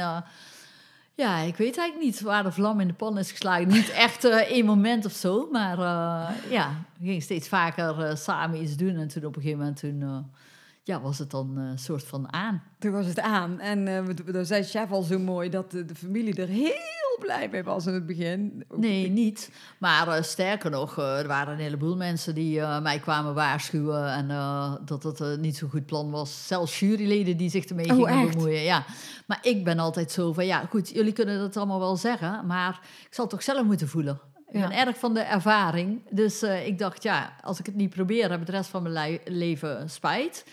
[1.16, 3.68] ja, ik weet eigenlijk niet waar de vlam in de pan is geslagen.
[3.68, 5.48] Niet echt eh, één moment of zo.
[5.50, 8.96] Maar eh, ja, we gingen steeds vaker eh, samen iets doen.
[8.96, 10.26] En toen op een gegeven moment toen,
[10.82, 12.62] ja, was het dan een soort van aan.
[12.78, 13.60] Toen was het aan.
[13.60, 17.86] En dan zei chef al zo mooi dat de familie er heel blij mee was
[17.86, 18.64] in het begin.
[18.74, 19.50] Nee, niet.
[19.78, 24.08] Maar eh, sterker nog, eh, er waren een heleboel mensen die eh, mij kwamen waarschuwen.
[24.12, 24.28] En
[24.84, 26.46] dat het niet zo'n goed plan was.
[26.46, 28.62] Zelfs juryleden die zich ermee Oh, gingen bemoeien.
[28.62, 28.84] Ja.
[29.26, 32.46] Maar ik ben altijd zo van, ja goed, jullie kunnen dat allemaal wel zeggen.
[32.46, 34.20] Maar ik zal het toch zelf moeten voelen.
[34.48, 34.68] Ik Ja.
[34.68, 36.02] ben erg van de ervaring.
[36.10, 39.18] Dus ik dacht, ja, als ik het niet probeer, heb ik de rest van mijn
[39.24, 40.44] leven spijt.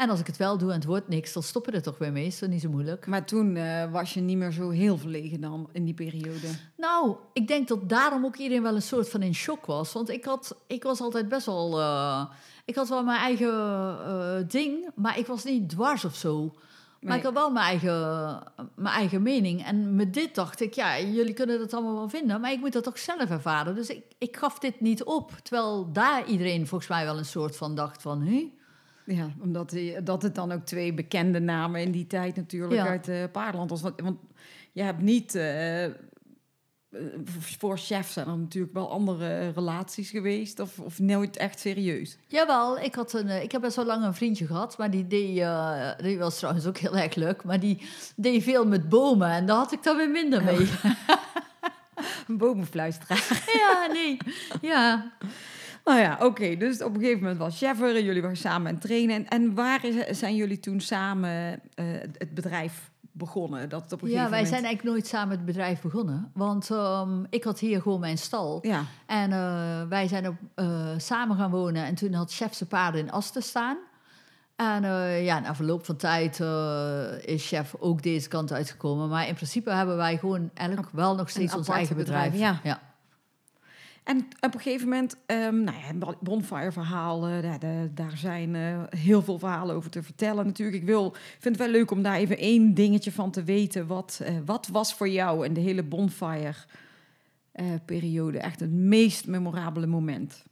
[0.00, 1.98] En als ik het wel doe en het wordt niks, dan stoppen we er toch
[1.98, 2.26] weer mee.
[2.26, 3.06] Is dat niet zo moeilijk?
[3.06, 6.46] Maar toen eh, was je niet meer zo heel verlegen dan in die periode.
[6.76, 9.92] Nou, ik denk dat daarom ook iedereen wel een soort van in shock was.
[9.92, 11.80] Want ik, had, ik was altijd best wel...
[11.80, 12.24] eh,
[12.64, 16.54] ik had wel mijn eigen eh, ding, maar ik was niet dwars of zo.
[17.00, 18.42] Maar ik had wel mijn eigen,
[18.74, 19.64] mijn eigen mening.
[19.64, 22.40] En met dit dacht ik, ja, jullie kunnen dat allemaal wel vinden...
[22.40, 23.74] maar ik moet dat toch zelf ervaren.
[23.74, 25.32] Dus ik, ik gaf dit niet op.
[25.42, 28.20] Terwijl daar iedereen volgens mij wel een soort van dacht van...
[28.20, 28.46] Huh?
[29.16, 32.86] Ja, omdat die, dat het dan ook twee bekende namen in die tijd natuurlijk Ja.
[32.86, 33.82] uit uh, Paarland was.
[33.82, 34.18] Want, want
[34.72, 35.34] je hebt niet...
[35.34, 35.92] eh, eh,
[37.38, 40.60] voor chef zijn er natuurlijk wel andere relaties geweest.
[40.60, 42.16] Of, of nooit echt serieus.
[42.26, 45.46] Jawel, ik, had een, ik heb best wel lang een vriendje gehad, maar die, deed,
[46.02, 47.82] die was trouwens ook heel erg leuk, maar die
[48.16, 50.68] deed veel met bomen en daar had ik dan weer minder mee.
[52.28, 53.42] Een bomenfluisteraar.
[53.54, 54.16] Ja, nee.
[54.60, 55.12] Ja.
[55.90, 56.56] Nou ja, oké.
[56.56, 59.16] dus op een gegeven moment was chef er en jullie waren samen aan het trainen.
[59.16, 61.84] En, en waar is, zijn jullie toen samen eh,
[62.18, 63.68] het bedrijf begonnen?
[63.68, 64.48] Dat op een ja, gegeven wij moment...
[64.48, 68.58] zijn eigenlijk nooit samen het bedrijf begonnen, want ehm, ik had hier gewoon mijn stal.
[68.62, 72.68] Ja, En eh, wij zijn op, eh, samen gaan wonen en toen had chef zijn
[72.68, 73.76] paarden in Asten staan.
[74.56, 76.40] En eh, ja, na verloop van tijd
[77.24, 79.08] is chef ook deze kant uitgekomen.
[79.08, 82.32] Maar in principe hebben wij gewoon eigenlijk wel nog steeds ons eigen bedrijf.
[82.32, 82.80] bedrijf, ja.
[84.04, 87.58] En op een gegeven moment, ehm nou ja, bonfire-verhalen, daar,
[87.94, 90.78] daar- zijn eh, heel veel verhalen over te vertellen natuurlijk.
[90.78, 93.86] Ik wil, vind het wel leuk om daar even één dingetje van te weten.
[93.86, 100.44] Wat, eh, wat was voor jou in de hele bonfire-periode echt het meest memorabele moment?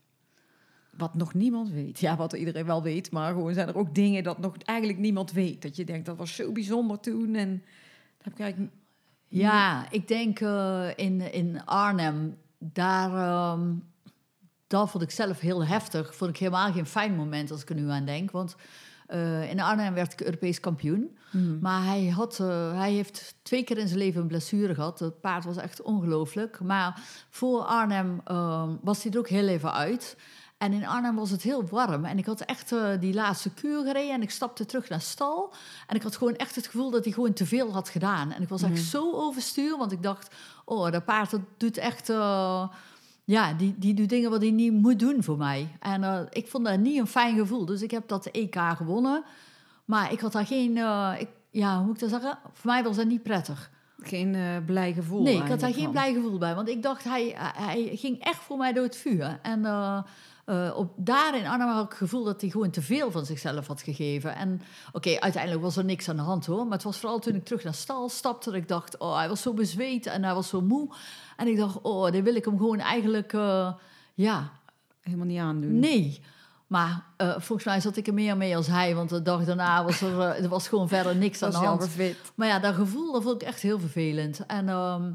[0.97, 1.99] Wat nog niemand weet.
[1.99, 5.31] Ja, wat iedereen wel weet, maar gewoon zijn er ook dingen dat nog eigenlijk niemand
[5.31, 5.61] weet.
[5.61, 7.63] Dat je denkt, dat was zo bijzonder toen en
[8.17, 8.73] dat heb ik eigenlijk...
[9.27, 13.57] Ja, ik denk eh, in, in Arnhem, daar,
[14.67, 16.15] dat vond ik zelf heel heftig.
[16.15, 18.31] Vond ik helemaal geen fijn moment als ik er nu aan denk.
[18.31, 18.55] Want
[19.09, 21.17] eh, in Arnhem werd ik Europees kampioen.
[21.61, 24.99] Maar hij, had, eh, hij heeft twee keer in zijn leven een blessure gehad.
[24.99, 26.59] Het paard was echt ongelooflijk.
[26.59, 30.17] Maar voor Arnhem ehm, was hij er ook heel even uit.
[30.59, 32.05] En in Arnhem was het heel warm.
[32.05, 34.13] En ik had echt eh, die laatste kuur gereden.
[34.13, 35.53] En ik stapte terug naar stal.
[35.87, 38.31] En ik had gewoon echt het gevoel dat hij gewoon te veel had gedaan.
[38.31, 39.77] En ik was echt zo overstuur.
[39.77, 42.09] Want ik dacht, oh, dat paard dat doet echt...
[42.09, 42.69] eh,
[43.23, 45.75] ja, die, die doet dingen wat hij niet moet doen voor mij.
[45.79, 47.65] En eh, ik vond dat niet een fijn gevoel.
[47.65, 49.23] Dus ik heb dat EK gewonnen.
[49.85, 50.77] Maar ik had daar geen...
[51.19, 52.37] ik, ja, hoe moet ik dat zeggen?
[52.53, 53.69] Voor mij was dat niet prettig.
[54.01, 55.91] Geen blij gevoel Nee, ik had daar geen van.
[55.91, 56.55] blij gevoel bij.
[56.55, 59.39] Want ik dacht, hij, hij ging echt voor mij door het vuur.
[59.41, 59.65] En
[60.49, 63.25] eh, op, daar in Arnhem had ik het gevoel dat hij gewoon te veel van
[63.25, 64.35] zichzelf had gegeven.
[64.35, 66.63] En oké, uiteindelijk was er niks aan de hand hoor.
[66.63, 68.49] Maar het was vooral toen ik terug naar stal stapte...
[68.51, 70.95] dat ik dacht, oh, hij was zo bezweet en hij was zo moe.
[71.37, 73.33] En ik dacht, oh, dan wil ik hem gewoon eigenlijk...
[73.33, 73.73] eh,
[74.13, 74.51] ja,
[75.01, 75.79] Helemaal niet aandoen.
[75.79, 76.21] Nee.
[76.67, 78.95] Maar eh, volgens mij zat ik er meer mee als hij.
[78.95, 81.89] Want de dag daarna was er, er was gewoon verder niks aan de hand.
[82.35, 84.45] Maar ja, dat gevoel dat vond ik echt heel vervelend.
[84.45, 85.11] En, ehm,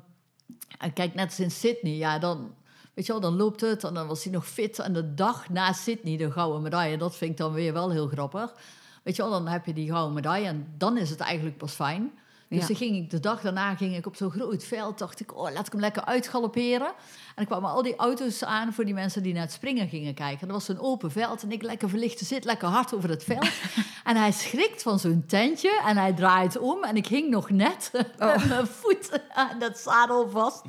[0.78, 2.54] en kijk, net als in Sydney, ja, dan,
[2.94, 4.78] weet je wel, dan loopt het en dan was hij nog fit.
[4.78, 8.08] En de dag na Sydney, de gouden medaille, dat vind ik dan weer wel heel
[8.08, 8.54] grappig.
[9.02, 11.72] Weet je wel, dan heb je die gouden medaille en dan is het eigenlijk pas
[11.72, 12.12] fijn.
[12.48, 12.66] Dus Ja.
[12.66, 14.98] dan ging ik, de dag daarna ging ik op zo'n groot veld.
[14.98, 16.92] Dacht ik, oh, laat ik hem lekker uitgalopperen.
[17.34, 20.14] En er kwamen al die auto's aan voor die mensen die naar het springen gingen
[20.14, 20.40] kijken.
[20.40, 21.42] En dat was zo'n open veld.
[21.42, 23.48] En ik lekker verlichte zit, lekker hard over het veld.
[24.04, 25.80] en hij schrikt van zo'n tentje.
[25.86, 26.84] En hij draait om.
[26.84, 30.62] En ik hing nog net met mijn voet aan dat zadel vast.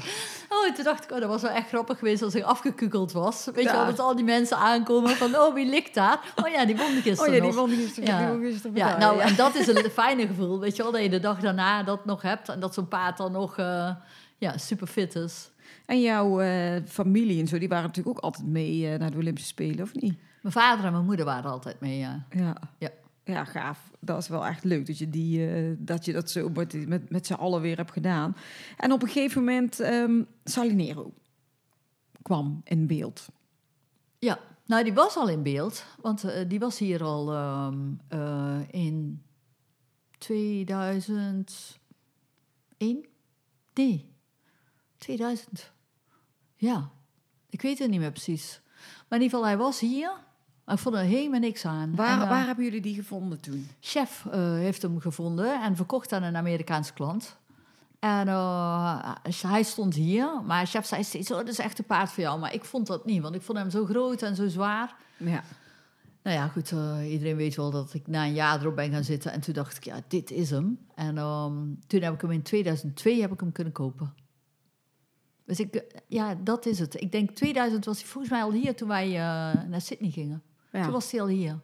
[0.50, 3.46] Oh, toen dacht ik, oh, dat was wel echt grappig geweest als ik afgekukeld was.
[3.46, 6.20] Weet je wel, dat al die mensen aankomen van, oh, wie ligt daar?
[6.44, 8.32] Oh ja, die won gisteren Oh ja, die won gisteren- Ja.
[8.32, 11.20] die gisteren nou, en dat is een fijne gevoel, weet je wel, dat je de
[11.20, 13.90] dag daarna dat nog hebt en dat zo'n paard dan nog eh,
[14.38, 15.50] ja, super fit is.
[15.86, 19.18] En jouw eh, familie en zo, die waren natuurlijk ook altijd mee eh, naar de
[19.18, 20.14] Olympische Spelen, of niet?
[20.42, 22.26] Mijn vader en mijn moeder waren altijd mee, ja.
[22.30, 22.58] Ja.
[22.78, 22.90] Ja.
[23.24, 23.92] Ja, gaaf.
[24.00, 27.10] Dat is wel echt leuk dat je, die, eh, dat, je dat zo met, met,
[27.10, 28.36] met z'n allen weer hebt gedaan.
[28.78, 31.14] En op een gegeven moment, ehm Salinero
[32.22, 33.28] kwam in beeld.
[34.20, 37.34] Ja, nou die was al in beeld, want die was hier al
[38.08, 39.24] eh, in
[40.18, 43.06] 2001?
[43.74, 44.10] Nee,
[44.98, 45.72] 2000.
[46.66, 46.90] Ja,
[47.50, 48.62] ik weet het niet meer precies.
[49.08, 50.12] Maar in ieder geval, hij was hier,
[50.66, 51.96] maar ik vond er helemaal niks aan.
[51.96, 53.68] Waar, En, eh, waar hebben jullie die gevonden toen?
[53.80, 57.38] Chef eh, heeft hem gevonden en verkocht aan een Amerikaanse klant.
[58.00, 62.12] En eh, hij stond hier, maar chef zei steeds, oh, dat is echt een paard
[62.12, 62.40] voor jou.
[62.40, 64.96] Maar ik vond dat niet, want ik vond hem zo groot en zo zwaar.
[65.18, 65.44] Ja.
[66.24, 66.74] Nou ja, goed,
[67.10, 69.32] iedereen weet wel dat ik na een jaar erop ben gaan zitten.
[69.32, 70.80] En toen dacht ik, ja, dit is hem.
[70.96, 71.54] En ehm,
[71.88, 74.14] toen heb ik hem in 2002 heb ik hem kunnen kopen.
[75.46, 77.02] Dus ik, ja, dat is het.
[77.02, 80.42] Ik denk 2000 was hij volgens mij al hier toen wij eh, naar Sydney gingen.
[80.72, 80.84] ja.
[80.84, 81.60] Toen was hij al hier.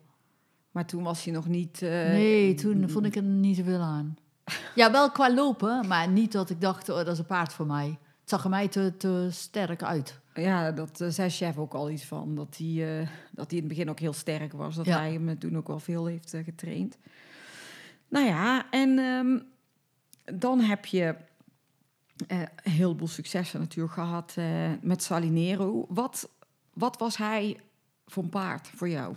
[0.72, 1.82] Maar toen was hij nog niet...
[1.82, 4.18] eh, nee, toen vond ik er niet zoveel aan.
[4.76, 7.66] Ja, wel qua lopen, maar niet dat ik dacht, oh, dat is een paard voor
[7.66, 7.88] mij.
[8.20, 10.20] Het zag er mij te, te sterk uit.
[10.34, 12.36] Ja, dat eh, zei chef ook al iets van.
[12.36, 14.76] Dat hij, dat hij in het begin ook heel sterk was.
[14.76, 14.98] Dat Ja.
[15.00, 16.98] hij hem toen ook wel veel heeft getraind.
[18.08, 19.40] Nou ja, en ehm,
[20.40, 21.16] dan heb je
[22.28, 24.46] een heleboel successen natuurlijk gehad eh,
[24.82, 25.86] met Salinero.
[25.90, 26.30] Wat,
[26.74, 27.60] wat was hij
[28.08, 29.16] voor een paard voor jou?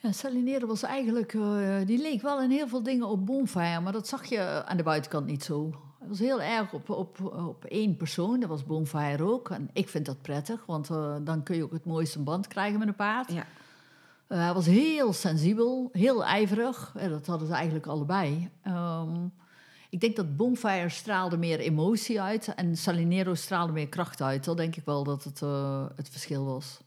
[0.00, 3.92] Ja, Salinero was eigenlijk, eh, die leek wel in heel veel dingen op Bonfire, maar
[3.92, 5.72] dat zag je aan de buitenkant niet zo.
[5.98, 9.50] Het was heel erg op, op, op één persoon, dat was Bonfire ook.
[9.50, 12.78] En ik vind dat prettig, want eh, dan kun je ook het mooiste band krijgen
[12.78, 13.32] met een paard.
[13.32, 13.44] Ja.
[14.26, 16.92] Eh, hij was heel sensibel, heel ijverig.
[16.96, 18.50] En dat hadden ze eigenlijk allebei.
[18.62, 19.26] Ehm,
[19.90, 24.44] ik denk dat Bonfire straalde meer emotie uit en Salinero straalde meer kracht uit.
[24.44, 26.78] Dat denk ik wel dat het eh, het verschil was.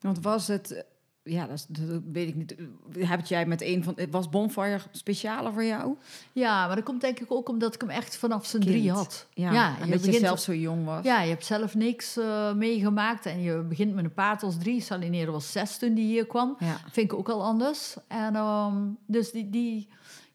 [0.00, 0.70] Want was het...
[0.72, 0.82] eh,
[1.22, 2.54] Ja, dat, is, dat weet ik niet.
[2.98, 3.96] Heb jij met een van...
[4.10, 5.94] Was Bonfire specialer voor jou?
[6.32, 8.74] Ja, maar dat komt denk ik ook omdat ik hem echt vanaf zijn Kind.
[8.74, 9.26] drie had.
[9.34, 11.04] Ja, en dat je zelf zo jong was.
[11.04, 14.80] Ja, je hebt zelf niks eh, meegemaakt en je begint met een paard als drie.
[14.80, 16.56] Salinero was zes toen die hier kwam.
[16.58, 16.76] Ja.
[16.90, 17.96] Vind ik ook al anders.
[18.08, 19.88] En ehm, dus die, die,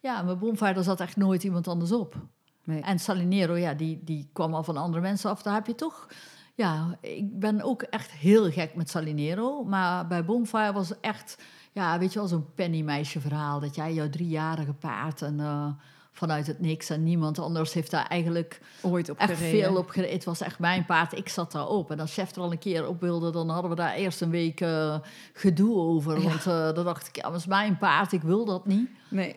[0.05, 2.15] ja, mijn Bonfire, daar zat echt nooit iemand anders op.
[2.63, 2.81] Nee.
[2.81, 5.41] En Salinero, ja, die, die kwam al van andere mensen af.
[5.41, 6.07] Daar heb je toch...
[6.55, 9.63] Ja, ik ben ook echt heel gek met Salinero.
[9.63, 11.37] Maar bij Bonfire was het echt...
[11.71, 13.59] Ja, weet je wel, zo'n pennymeisje verhaal.
[13.59, 15.39] Dat jij jouw driejarige paard en...
[15.39, 15.67] eh,
[16.11, 19.59] vanuit het niks en niemand anders heeft daar eigenlijk Ooit op echt gereden.
[19.59, 20.13] veel op gereden.
[20.15, 21.91] Het was echt mijn paard, ik zat daarop.
[21.91, 24.29] En als chef er al een keer op wilde, dan hadden we daar eerst een
[24.29, 24.99] week eh,
[25.33, 26.21] gedoe over.
[26.21, 26.27] Ja.
[26.27, 28.89] Want eh, dan dacht ik, ja, dat is mijn paard, ik wil dat niet.
[29.09, 29.35] Nee.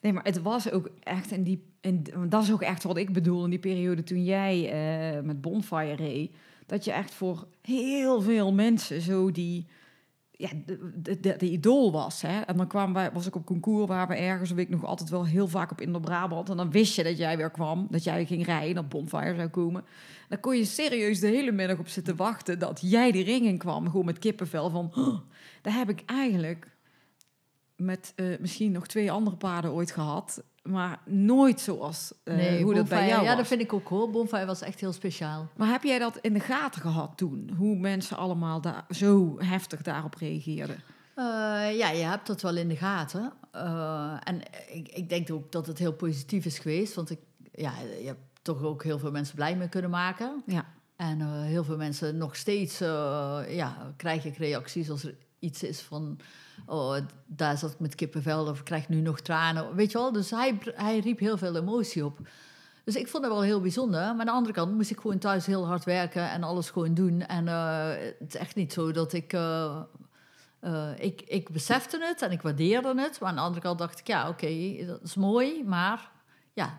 [0.00, 1.66] Nee, maar het was ook echt in die...
[1.80, 5.40] In, dat is ook echt wat ik bedoel in die periode toen jij eh, met
[5.40, 6.34] Bonfire reed.
[6.66, 9.66] Dat je echt voor heel veel mensen zo die...
[10.30, 12.22] Ja, de, de, de, idool was.
[12.22, 12.40] Hè?
[12.40, 15.10] En dan kwam wij, was ik op concours waar we ergens, weet ik nog altijd
[15.10, 16.50] wel heel vaak op Indo-Brabant.
[16.50, 19.48] En dan wist je dat jij weer kwam, dat jij ging rijden, dat Bonfire zou
[19.48, 19.84] komen.
[20.28, 23.58] Dan kon je serieus de hele middag op zitten wachten dat jij die ring in
[23.58, 23.90] kwam.
[23.90, 25.18] Gewoon met kippenvel van, "Oh,
[25.62, 26.77] daar heb ik eigenlijk
[27.78, 30.42] met eh, misschien nog twee andere paarden ooit gehad.
[30.62, 33.36] Maar nooit zoals eh, hoe dat bij jou Ja, was.
[33.36, 34.10] dat vind ik ook hoor.
[34.10, 35.48] Bonfire was echt heel speciaal.
[35.56, 37.50] Maar heb jij dat in de gaten gehad toen?
[37.56, 40.76] Hoe mensen allemaal daar zo heftig daarop reageerden?
[41.14, 41.24] Eh,
[41.78, 43.32] ja, je hebt dat wel in de gaten.
[44.24, 44.40] En
[44.72, 46.94] ik, ik denk ook dat het heel positief is geweest.
[46.94, 47.18] Want ik,
[47.52, 50.42] ja, je hebt toch ook heel veel mensen blij mee kunnen maken.
[50.46, 50.64] Ja.
[50.96, 52.78] En heel veel mensen nog steeds
[53.48, 56.18] ja, krijg ik reacties als er iets is van...
[56.66, 59.74] Oh, daar zat ik met kippenvel of ik krijg nu nog tranen.
[59.74, 60.12] Weet je wel?
[60.12, 62.18] Dus hij, hij riep heel veel emotie op.
[62.84, 64.00] Dus ik vond het wel heel bijzonder.
[64.00, 66.94] Maar aan de andere kant moest ik gewoon thuis heel hard werken en alles gewoon
[66.94, 67.20] doen.
[67.20, 69.32] En eh, het is echt niet zo dat ik...
[69.32, 69.80] eh,
[70.60, 73.20] eh, ik, ik besefte het en ik waardeerde het.
[73.20, 75.64] Maar aan de andere kant dacht ik, ja, oké, dat is mooi.
[75.64, 76.10] Maar
[76.52, 76.78] ja,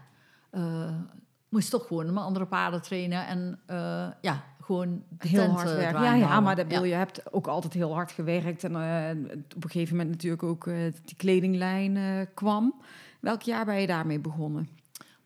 [1.50, 3.28] moest toch gewoon mijn andere paarden trainen.
[3.28, 3.60] En
[4.22, 6.02] ja, gewoon Heel hard eh, werken.
[6.04, 6.70] Ja, ja, maar dat Ja.
[6.72, 8.64] bedoel, je hebt ook altijd heel hard gewerkt.
[8.64, 12.82] En eh, op een gegeven moment natuurlijk ook eh, die kledinglijn kwam.
[13.20, 14.70] Welk jaar ben je daarmee begonnen?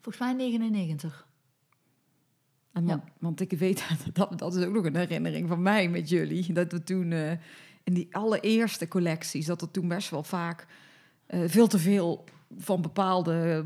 [0.00, 1.26] Volgens mij 99.
[2.72, 2.88] En Ja.
[2.88, 6.52] want, want ik weet, dat, dat is ook nog een herinnering van mij met jullie.
[6.52, 7.12] Dat we toen
[7.82, 10.66] in die allereerste collecties, dat er toen best wel vaak
[11.28, 12.24] veel te veel
[12.58, 13.64] van bepaalde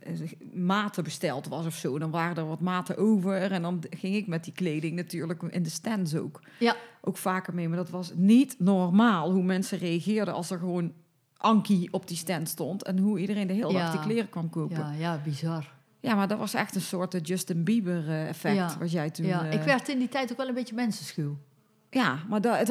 [0.00, 0.14] eh,
[0.52, 1.98] maten besteld was of zo.
[1.98, 5.62] Dan waren er wat maten over en dan ging ik met die kleding natuurlijk in
[5.62, 6.40] de stands ook.
[6.58, 6.76] Ja.
[7.00, 10.92] Ook vaker mee, maar dat was niet normaal hoe mensen reageerden als er gewoon
[11.36, 13.90] Ankie op die stand stond en hoe iedereen de hele dag Ja.
[13.92, 14.76] die kleren kwam kopen.
[14.76, 14.90] Ja.
[14.92, 15.72] Ja, ja, bizar.
[16.02, 18.76] maar dat was echt een soort eh, Justin Bieber eh, effect Ja.
[18.78, 19.26] wat jij toen...
[19.26, 21.36] Ja, ik werd in die tijd ook wel een beetje mensenschuw.
[21.90, 22.64] Ja, maar daar,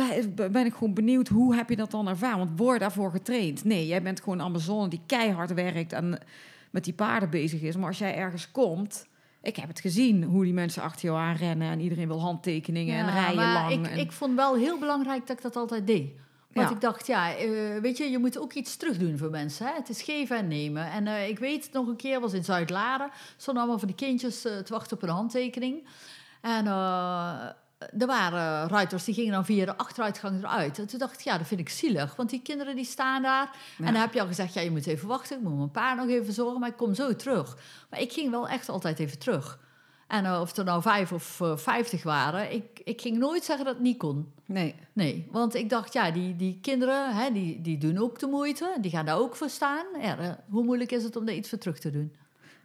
[0.52, 2.38] ben ik gewoon benieuwd, hoe heb je dat dan ervaren?
[2.38, 3.64] Want word je daarvoor getraind?
[3.64, 6.20] Nee, jij bent gewoon een Amazone die keihard werkt en
[6.72, 7.76] met die paarden bezig is.
[7.76, 9.08] Maar als jij ergens komt,
[9.42, 13.12] ik heb het gezien, hoe die mensen achter jou aanrennen en iedereen wil handtekeningen en
[13.14, 13.86] rijden maar lang.
[13.86, 16.12] Ik, en- ik vond wel heel belangrijk dat ik dat altijd deed.
[16.54, 16.76] Want Ja.
[16.76, 17.50] ik dacht, ja, eh,
[17.82, 19.66] weet je, je moet ook iets terugdoen voor mensen.
[19.66, 19.74] Hè?
[19.74, 20.92] Het is geven en nemen.
[20.92, 24.46] En eh, ik weet nog een keer, was in Zuid-Laren, stonden allemaal van die kindjes
[24.46, 25.88] eh, te wachten op een handtekening.
[26.42, 26.66] En
[27.78, 30.80] er waren ruiters die gingen dan via de achteruitgang eruit.
[30.80, 32.16] En toen dacht ik, ja, dat vind ik zielig.
[32.16, 33.58] Want die kinderen die staan daar.
[33.78, 33.86] Ja.
[33.86, 35.38] En dan heb je al gezegd, ja, je moet even wachten.
[35.38, 37.58] Ik moet mijn paard nog even zorgen, maar ik kom zo terug.
[37.90, 39.60] Maar ik ging wel echt altijd even terug.
[40.08, 43.66] En eh, of er nou vijf of eh, vijftig waren, ik, ik ging nooit zeggen
[43.66, 44.34] dat het niet kon.
[44.46, 48.28] Nee, Nee, want ik dacht, ja, die, die kinderen, hè, die, die doen ook de
[48.28, 48.78] moeite.
[48.82, 49.86] Die gaan daar ook voor staan.
[50.02, 52.16] Ja, eh, hoe moeilijk is het om daar iets voor terug te doen?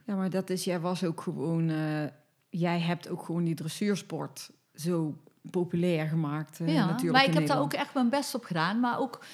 [0.06, 2.04] ja, maar dat is, jij was ook gewoon, eh,
[2.48, 5.16] jij hebt ook gewoon die dressuursport zo
[5.50, 6.60] populair gemaakt.
[6.60, 8.80] eh, ja, natuurlijk maar ik heb daar ook echt mijn best op gedaan.
[8.80, 9.24] Maar ook,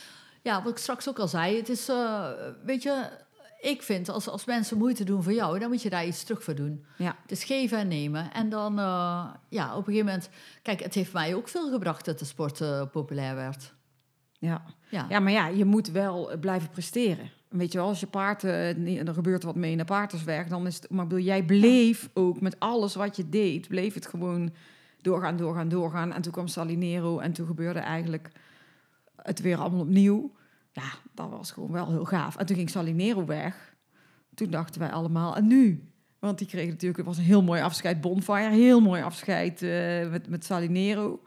[0.43, 2.27] ja, wat ik straks ook al zei, het is, eh,
[2.65, 3.09] weet je,
[3.61, 6.43] ik vind als, als mensen moeite doen voor jou, dan moet je daar iets terug
[6.45, 6.85] voor doen.
[6.97, 7.17] Ja.
[7.23, 8.33] Het is geven en nemen.
[8.33, 10.29] En dan, eh, ja, op een gegeven moment,
[10.63, 13.75] kijk, het heeft mij ook veel gebracht dat de sport populair werd.
[14.39, 14.63] Ja.
[14.91, 17.31] Ja, ja, maar ja, je moet wel blijven presteren.
[17.49, 18.43] Weet je wel, als je paard,
[18.77, 22.09] niet- er gebeurt wat mee in de paarderswerk, dan is het, maar bedoel, jij bleef
[22.15, 24.53] ook met alles wat je deed, bleef het gewoon
[25.03, 26.13] doorgaan, doorgaan, doorgaan.
[26.13, 28.31] En toen kwam Salinero en toen gebeurde eigenlijk
[29.17, 30.33] het weer allemaal opnieuw.
[30.73, 32.37] Ja, dat was gewoon wel heel gaaf.
[32.37, 33.77] En toen ging Salinero weg.
[34.35, 35.83] Toen dachten wij allemaal, en nu?
[36.19, 40.11] Want die kreeg natuurlijk, het was een heel mooi afscheid, Bonfire, heel mooi afscheid eh,
[40.11, 41.23] met, met Salinero.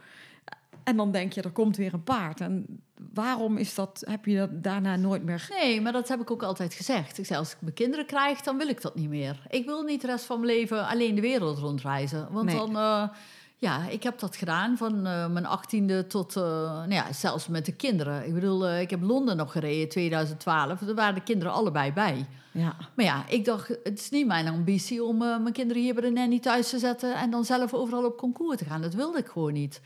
[0.84, 2.42] En dan denk je, er komt weer een paard.
[2.42, 2.66] En
[3.14, 5.48] waarom is dat, heb je dat daarna nooit meer...
[5.60, 7.18] Nee, maar dat heb ik ook altijd gezegd.
[7.18, 9.42] Ik zei, als ik mijn kinderen krijg, dan wil ik dat niet meer.
[9.50, 12.28] Ik wil niet de rest van mijn leven alleen de wereld rondreizen.
[12.32, 12.56] Want Nee.
[12.56, 13.08] dan, eh,
[13.62, 17.66] ja, ik heb dat gedaan van eh, mijn achttiende tot, eh, nou ja, zelfs met
[17.66, 18.26] de kinderen.
[18.26, 20.80] Ik bedoel, eh, ik heb Londen nog gereden, 2012.
[20.80, 22.26] Daar waren de kinderen allebei bij.
[22.52, 26.04] Ja, Maar ja, ik dacht, het is niet mijn ambitie om mijn kinderen hier bij
[26.04, 28.82] de nanny thuis te zetten en dan zelf overal op concours te gaan.
[28.82, 29.82] Dat wilde ik gewoon niet.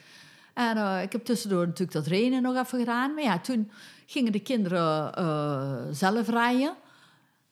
[0.53, 3.13] En ik heb tussendoor natuurlijk dat renen nog even gedaan.
[3.13, 3.71] Maar ja, toen
[4.05, 6.73] gingen de kinderen zelf rijden.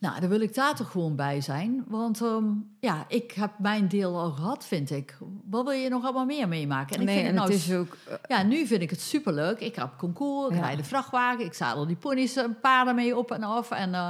[0.03, 1.83] Nou, dan wil ik daar toch gewoon bij zijn.
[1.87, 2.45] Want ehm,
[2.79, 5.17] ja, ik heb mijn deel al gehad, vind ik.
[5.49, 6.95] Wat wil je nog allemaal meer meemaken?
[6.95, 7.97] En ik nee, vind en het het nou is ook...
[8.07, 9.59] eh, ja, nu vind ik het superleuk.
[9.59, 10.61] Ik heb concours, ik Ja.
[10.61, 13.71] rijd de vrachtwagen, ik zadel die ponies en paarden mee op en af.
[13.71, 14.09] En eh,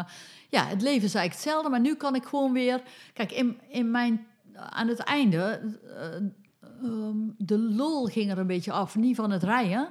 [0.49, 2.82] ja, het leven is eigenlijk hetzelfde, maar nu kan ik gewoon weer...
[3.13, 4.25] Kijk, in, in mijn,
[4.56, 5.62] aan het einde,
[5.97, 6.15] eh,
[6.89, 8.95] ehm, de lol ging er een beetje af.
[8.95, 9.89] Niet van het rijden,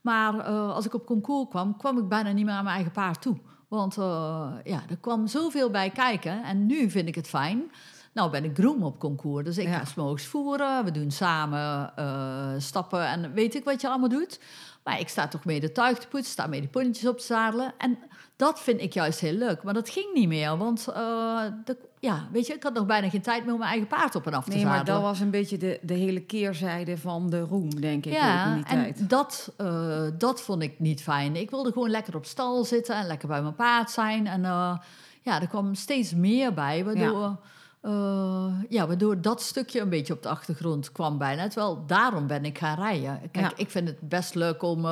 [0.00, 2.92] maar eh, als ik op concours kwam, kwam ik bijna niet meer aan mijn eigen
[2.92, 3.36] paard toe.
[3.76, 7.70] Want eh, ja, er kwam zoveel bij kijken en nu vind ik het fijn.
[8.12, 9.78] Nou ben ik groom op concours, dus ik Ja.
[9.78, 10.84] ga s'morgens voeren.
[10.84, 14.40] We doen samen eh, stappen en weet ik wat je allemaal doet.
[14.84, 17.24] Maar ik sta toch mee de tuig te poetsen, sta mee de ponnetjes op te
[17.24, 17.74] zadelen.
[17.78, 17.98] En
[18.36, 19.62] dat vind ik juist heel leuk.
[19.62, 23.08] Maar dat ging niet meer, want eh, de, ja, weet je, ik had nog bijna
[23.10, 24.76] geen tijd meer om mijn eigen paard op en af te Nee, zadelen.
[24.84, 28.46] maar dat was een beetje de, de hele keerzijde van de roem, denk ik, ook
[28.46, 28.98] in die tijd.
[28.98, 31.36] en dat, eh, dat vond ik niet fijn.
[31.36, 34.26] Ik wilde gewoon lekker op stal zitten en lekker bij mijn paard zijn.
[34.26, 34.78] En eh,
[35.22, 37.36] ja, er kwam steeds meer bij, waardoor,
[37.80, 41.48] eh, ja, waardoor dat stukje een beetje op de achtergrond kwam bijna.
[41.48, 43.20] Terwijl daarom ben ik gaan rijden.
[43.32, 43.52] Kijk, Ja.
[43.56, 44.86] ik vind het best leuk om...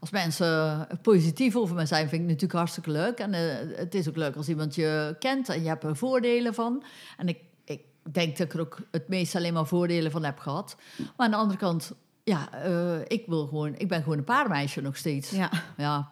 [0.00, 3.18] als mensen positief over me zijn, vind ik het natuurlijk hartstikke leuk.
[3.18, 6.54] En eh, het is ook leuk als iemand je kent en je hebt er voordelen
[6.54, 6.82] van.
[7.16, 7.80] En ik, ik
[8.12, 10.76] denk dat ik er ook het meest alleen maar voordelen van heb gehad.
[10.96, 11.92] Maar aan de andere kant,
[12.24, 15.30] ja, eh, ik, wil gewoon, ik ben gewoon een paardenmeisje nog steeds.
[15.30, 16.08] Ja, Ja,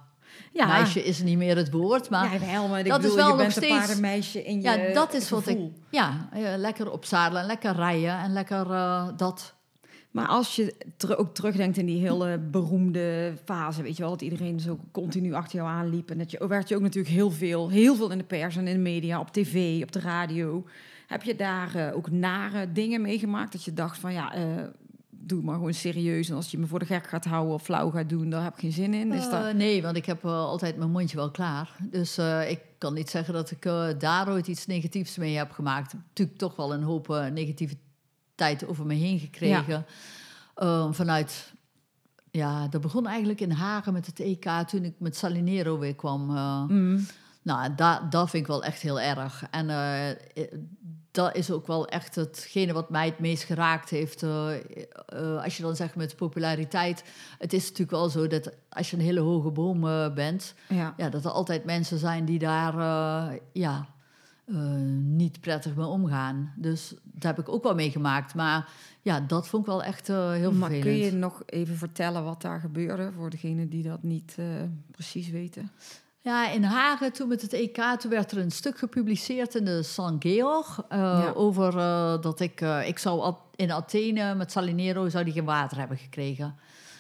[0.53, 0.67] ja.
[0.67, 3.51] meisje is niet meer het woord, maar ja, wel, maar dat is wel je nog
[3.53, 5.59] steeds- een paardenmeisje in je ja, dat is wat ik...
[5.91, 8.67] Ja, eh, lekker op zadelen en lekker rijden en lekker
[9.17, 9.55] dat...
[10.17, 14.23] Maar als je ter- ook terugdenkt in die hele beroemde fase, weet je wel, dat
[14.23, 16.11] iedereen zo continu achter jou aanliep.
[16.11, 18.67] En dat je, werd je ook natuurlijk heel veel, heel veel in de pers en
[18.67, 20.65] in de media, op tv, op de radio.
[21.07, 23.53] Heb je daar eh, ook nare dingen meegemaakt?
[23.53, 24.43] Dat je dacht van ja, eh,
[25.11, 26.29] doe maar gewoon serieus.
[26.29, 28.53] En als je me voor de gek gaat houden of flauw gaat doen, daar heb
[28.53, 29.13] ik geen zin in.
[29.13, 29.45] Is dat...
[29.45, 31.77] Eh, nee, want ik heb altijd mijn mondje wel klaar.
[31.91, 33.63] Dus ik kan niet zeggen dat ik
[33.99, 35.93] daar ooit iets negatiefs mee heb gemaakt.
[35.93, 37.31] Natuurlijk toch wel een hoop eh,
[38.37, 39.87] negativiteit over me heen gekregen.
[40.55, 41.53] Eh, vanuit,
[42.31, 46.37] ja, dat begon eigenlijk in Hagen met het EK toen ik met Salinero weer kwam.
[46.37, 46.65] eh.
[46.69, 47.07] Mm.
[47.43, 49.45] Nou, dat, dat vind ik wel echt heel erg.
[49.51, 50.17] En eh, eh,
[51.11, 54.23] dat is ook wel echt hetgene wat mij het meest geraakt heeft.
[55.43, 57.05] als je dan zegt met populariteit.
[57.39, 59.81] Het is natuurlijk wel zo dat als je een hele hoge boom
[60.15, 60.55] bent...
[60.69, 60.95] Ja.
[60.97, 62.75] Ja, dat er altijd mensen zijn die daar
[63.53, 63.87] ja,
[65.17, 66.53] niet prettig mee omgaan.
[66.57, 68.35] Dus daar heb ik ook wel meegemaakt.
[68.35, 68.69] Maar
[69.03, 70.99] ja, dat vond ik wel echt eh, heel maar vervelend.
[71.01, 74.45] kun je nog even vertellen wat daar gebeurde voor degenen die dat niet eh,
[74.91, 75.71] precies weten?
[76.21, 79.83] Ja, in Hagen, toen met het EK, toen werd er een stuk gepubliceerd in de
[79.83, 80.83] San Georg.
[80.89, 81.33] eh, Ja.
[81.35, 85.79] Over eh, dat ik, eh, ik zou in Athene met Salinero zou die geen water
[85.79, 86.55] hebben gekregen.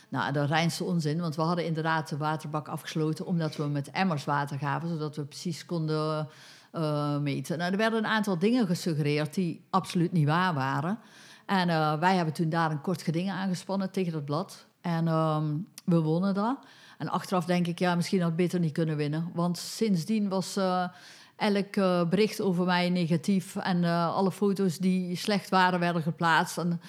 [0.08, 4.24] Nou, dat reinste onzin, want we hadden inderdaad de waterbak afgesloten omdat we met emmers
[4.24, 6.28] water gaven, zodat we precies konden
[6.76, 7.58] eh, meten.
[7.58, 10.98] Nou, er werden een aantal dingen gesuggereerd die absoluut niet waar waren.
[11.46, 14.66] En eh, wij hebben toen daar een kort geding aangespannen tegen dat blad.
[14.80, 16.58] En ehm, we wonnen dat.
[16.98, 19.30] En achteraf denk ik, ja, misschien had ik beter niet kunnen winnen.
[19.34, 20.88] Want sindsdien was eh,
[21.36, 21.74] elk
[22.10, 23.56] bericht over mij negatief.
[23.56, 26.58] En alle foto's die slecht waren, werden geplaatst.
[26.58, 26.80] En,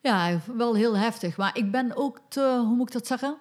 [0.00, 1.36] ja, wel heel heftig.
[1.36, 3.36] Maar ik ben ook te, hoe moet ik dat zeggen?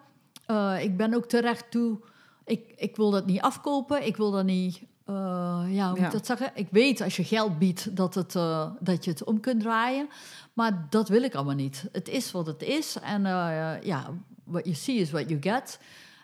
[0.81, 1.99] Ik ben ook terecht toe.
[2.45, 4.05] Ik, ik wil dat niet afkopen.
[4.05, 4.81] Ik wil dat niet.
[5.05, 6.51] Eh, ja, hoe moet ik dat zeggen?
[6.53, 10.07] Ik weet als je geld biedt dat, het, eh, dat je het om kunt draaien.
[10.53, 11.85] Maar dat wil ik allemaal niet.
[11.91, 12.97] Het is wat het is.
[12.99, 15.79] En eh, ja, what you see is what you get.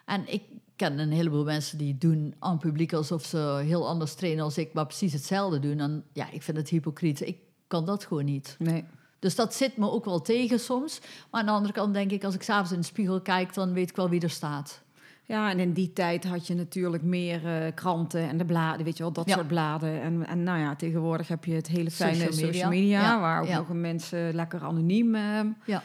[0.06, 0.44] En ik
[0.76, 4.58] ken een heleboel mensen die doen aan het publiek alsof ze heel anders trainen als
[4.58, 5.80] ik, maar precies hetzelfde doen.
[5.80, 7.28] En ja, ik vind het hypocriet.
[7.28, 8.56] Ik kan dat gewoon niet.
[8.60, 8.86] Nee.
[9.20, 11.00] Dus dat zit me ook wel tegen soms.
[11.32, 13.74] Maar aan de andere kant denk ik, als ik s'avonds in de spiegel kijk, dan
[13.74, 14.82] weet ik wel wie er staat.
[15.26, 18.98] Ja, en in die tijd had je natuurlijk meer eh, kranten en de bladen, weet
[18.98, 19.36] je wel, dat Ja.
[19.36, 20.02] soort bladen.
[20.02, 23.02] En, en nou ja, tegenwoordig heb je het hele fijne Social social media.
[23.02, 23.58] Ja, waar ook ja.
[23.58, 25.84] nog mensen lekker anoniem eh, Ja.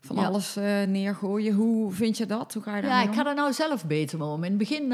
[0.00, 1.54] van alles eh, neergooien.
[1.54, 2.54] Hoe vind je dat?
[2.54, 4.44] Hoe ga je daar Ja, ik ga er nou zelf beter mee om.
[4.44, 4.92] In het begin,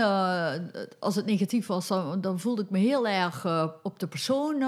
[0.99, 3.47] als het negatief was, dan, dan voelde ik me heel erg
[3.83, 4.59] op de persoon.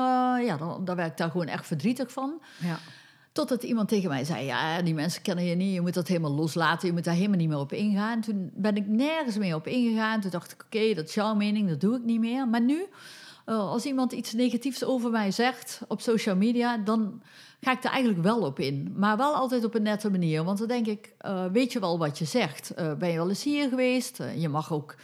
[0.45, 2.41] ja, dan, dan werd ik daar gewoon echt verdrietig van.
[2.59, 2.79] Ja.
[3.33, 6.35] Totdat iemand tegen mij zei: Ja, die mensen kennen je niet, je moet dat helemaal
[6.35, 8.21] loslaten, je moet daar helemaal niet meer op ingaan.
[8.21, 10.21] Toen ben ik nergens meer op ingegaan.
[10.21, 12.49] Toen dacht ik: Oké, dat is jouw mening, dat doe ik niet meer.
[12.49, 12.87] Maar nu,
[13.45, 17.23] eh, als iemand iets negatiefs over mij zegt op social media, dan
[17.61, 18.95] ga ik er eigenlijk wel op in.
[18.97, 20.45] Maar wel altijd op een nette manier.
[20.45, 22.71] Want dan denk ik: eh, Weet je wel wat je zegt?
[22.71, 24.19] Eh, ben je wel eens hier geweest?
[24.37, 24.95] Je mag ook.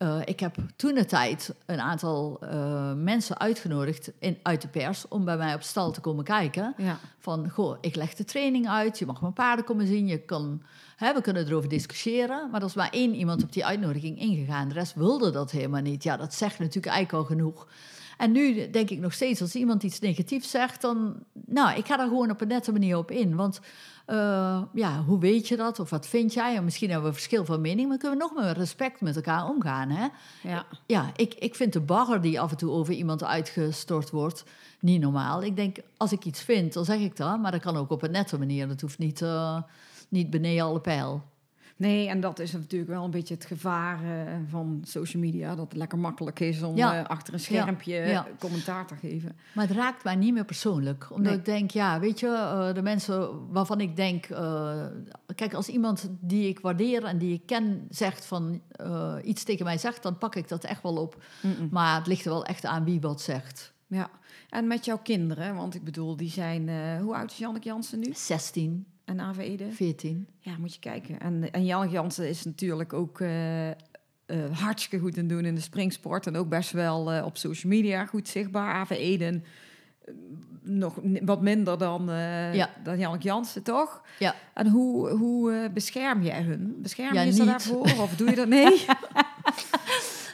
[0.00, 5.08] Eh, ik heb toen de tijd een aantal eh, mensen uitgenodigd in, uit de pers
[5.08, 6.74] om bij mij op stal te komen kijken.
[6.76, 6.98] Ja.
[7.18, 10.62] Van, goh, ik leg de training uit, je mag mijn paarden komen zien, je kan,
[10.96, 12.50] hè, we kunnen erover discussiëren.
[12.50, 15.82] Maar er is maar één iemand op die uitnodiging ingegaan, de rest wilde dat helemaal
[15.82, 16.02] niet.
[16.02, 17.66] Ja, dat zegt natuurlijk eigenlijk al genoeg.
[18.20, 21.14] En nu denk ik nog steeds, als iemand iets negatiefs zegt, dan,
[21.46, 23.36] nou, ik ga daar gewoon op een nette manier op in.
[23.36, 23.60] Want,
[24.06, 25.78] eh, ja, hoe weet je dat?
[25.78, 26.56] Of wat vind jij?
[26.56, 29.48] En misschien hebben we verschil van mening, maar kunnen we nog met respect met elkaar
[29.48, 30.06] omgaan, hè?
[30.42, 30.66] Ja.
[30.86, 34.44] Ja, ik, ik vind de bagger die af en toe over iemand uitgestort wordt
[34.80, 35.42] niet normaal.
[35.42, 37.40] Ik denk, als ik iets vind, dan zeg ik dat.
[37.40, 38.68] Maar dat kan ook op een nette manier.
[38.68, 39.62] Dat hoeft niet, eh,
[40.08, 41.22] niet beneden alle pijl.
[41.80, 45.54] Nee, en dat is natuurlijk wel een beetje het gevaar eh, van social media.
[45.54, 46.98] Dat het lekker makkelijk is om Ja.
[46.98, 48.06] eh, achter een schermpje Ja.
[48.06, 48.26] Ja.
[48.26, 49.36] eh, commentaar te geven.
[49.54, 51.06] Maar het raakt mij niet meer persoonlijk.
[51.10, 51.38] Omdat Nee.
[51.38, 54.26] ik denk, ja, weet je, de mensen waarvan ik denk...
[55.34, 58.60] kijk, als iemand die ik waardeer en die ik ken zegt van
[59.22, 60.02] iets tegen mij zegt...
[60.02, 61.22] dan pak ik dat echt wel op.
[61.70, 63.72] Maar het ligt er wel echt aan wie wat zegt.
[63.86, 64.10] Ja,
[64.50, 66.68] en met jouw kinderen, want ik bedoel, die zijn...
[67.00, 68.10] hoe oud is Janneke Jansen nu?
[68.14, 69.72] 16, En Ave Ede?
[69.72, 70.26] 14.
[70.38, 71.20] Ja, moet je kijken.
[71.20, 73.76] En, en Janneke Jansen is natuurlijk ook eh, eh,
[74.52, 76.26] hartstikke goed in doen in de springsport.
[76.26, 78.74] En ook best wel eh, op social media goed zichtbaar.
[78.74, 79.44] Ave Eden
[80.62, 82.06] nog wat minder dan,
[82.52, 82.70] Ja.
[82.84, 84.02] dan Janneke Jansen, toch?
[84.18, 84.34] Ja.
[84.54, 86.74] En hoe, hoe bescherm jij hun?
[86.78, 87.80] Bescherm Ja, je ze daarvoor?
[87.80, 88.48] Of doe je dat?
[88.48, 88.84] Nee?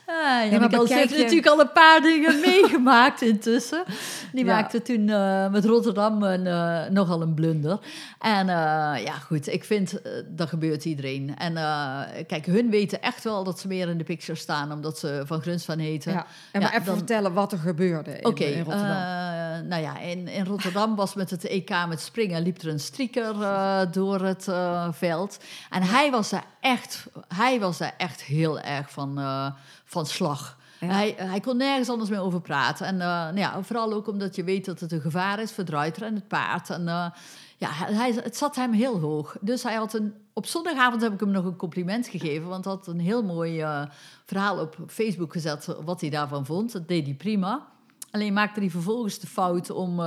[0.08, 3.84] Ah, ja, heeft je- natuurlijk al een paar dingen meegemaakt intussen.
[4.32, 4.54] Die Ja.
[4.54, 7.78] maakte toen eh, met Rotterdam een, eh, nogal een blunder.
[8.18, 11.36] En eh, ja, goed, ik vind dat gebeurt iedereen.
[11.36, 11.52] En
[12.26, 15.40] kijk, hun weten echt wel dat ze meer in de picture staan, omdat ze van
[15.40, 16.12] Gruns van heten.
[16.12, 16.26] ja.
[16.52, 19.66] En maar Ja, even dan- vertellen wat er gebeurde in, Oké, in Rotterdam.
[19.68, 23.34] nou ja, in, in Rotterdam was met het EK met springen liep er een strieker
[23.90, 24.48] door het
[24.90, 25.38] veld.
[25.70, 29.20] En hij was daar echt, hij was daar echt heel erg van,
[29.86, 30.56] van slag.
[30.80, 30.86] Ja.
[30.86, 32.86] Hij, hij kon nergens anders meer over praten.
[32.86, 35.64] En eh, nou ja, vooral ook omdat je weet dat het een gevaar is voor
[35.64, 36.70] de ruiter en het paard.
[36.70, 37.06] En eh,
[37.56, 39.36] ja, hij, het zat hem heel hoog.
[39.40, 42.48] Dus hij had een, op zondagavond heb ik hem nog een compliment gegeven.
[42.48, 43.82] Want hij had een heel mooi eh,
[44.24, 46.72] verhaal op Facebook gezet wat hij daarvan vond.
[46.72, 47.66] Dat deed hij prima.
[48.10, 50.00] Alleen maakte hij vervolgens de fout om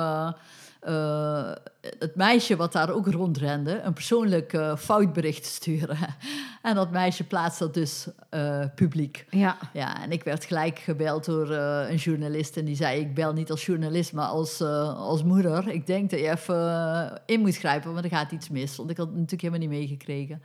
[1.82, 3.82] het meisje wat daar ook rondrende...
[3.82, 5.98] een persoonlijk eh, foutbericht sturen.
[6.62, 9.26] en dat meisje plaatste dat dus eh, publiek.
[9.30, 9.58] Ja.
[9.74, 12.58] Ja, en ik werd gelijk gebeld door eh, een journalist.
[12.58, 15.68] En die zei: Ik bel niet als journalist, maar als, als moeder.
[15.68, 18.76] Ik denk dat je even in moet grijpen, want er gaat iets mis.
[18.76, 20.42] Want ik had het natuurlijk helemaal niet meegekregen.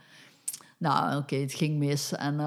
[0.79, 2.13] Nou, oké, het ging mis.
[2.13, 2.41] En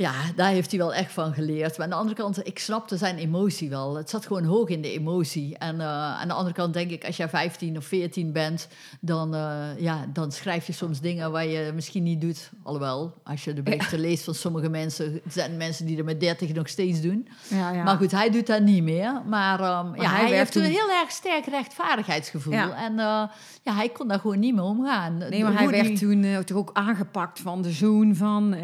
[0.00, 1.76] ja, daar heeft hij wel echt van geleerd.
[1.76, 3.96] Maar aan de andere kant, ik snapte zijn emotie wel.
[3.96, 5.58] Het zat gewoon hoog in de emotie.
[5.58, 5.86] En eh,
[6.20, 8.68] aan de andere kant denk ik, als jij 15 of 14 bent,
[9.00, 12.50] dan, eh, ja, dan schrijf je soms dingen waar je misschien niet doet.
[12.62, 16.52] Alhoewel, als je de berichten leest van sommige mensen, zijn mensen die er met 30
[16.52, 17.28] nog steeds doen.
[17.48, 17.82] Ja, ja.
[17.82, 19.22] Maar goed, hij doet dat niet meer.
[19.26, 22.52] Maar, ehm, ja, hij heeft toen- een heel erg sterk rechtvaardigheidsgevoel.
[22.74, 23.22] En eh,
[23.62, 25.18] ja, hij kon daar gewoon niet mee omgaan.
[25.18, 28.54] Nee, maar hij werd die- toen toch ook aangepakt van de zoon van,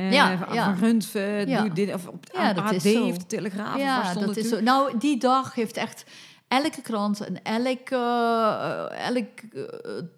[0.65, 1.61] van Rundve, Ja.
[1.63, 3.05] doe dit, of op Ja, AD zo.
[3.07, 3.79] of de Telegraaf.
[3.79, 4.61] Ja, dat is zo.
[4.61, 6.05] Nou, die dag heeft echt
[6.49, 9.63] elke krant en elk, eh, eh, elk eh,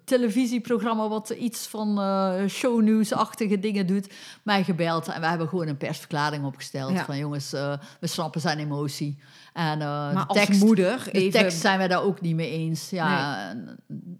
[0.05, 5.07] televisieprogramma wat iets van eh shownieuws-achtige dingen doet, mij gebeld.
[5.07, 7.05] En we hebben gewoon een persverklaring opgesteld Ja.
[7.05, 9.17] van jongens, eh, we snappen zijn emotie.
[9.53, 11.39] En eh, Maar de als moeder de even...
[11.41, 12.89] tekst zijn wij daar ook niet mee eens.
[12.89, 13.53] Ja,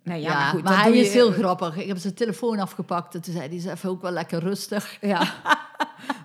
[0.03, 1.77] Nee, ja, ja, maar goed, hij je- is heel grappig.
[1.77, 4.97] Ik heb zijn telefoon afgepakt en toen zei hij, is even ook wel lekker rustig.
[5.01, 5.21] Ja.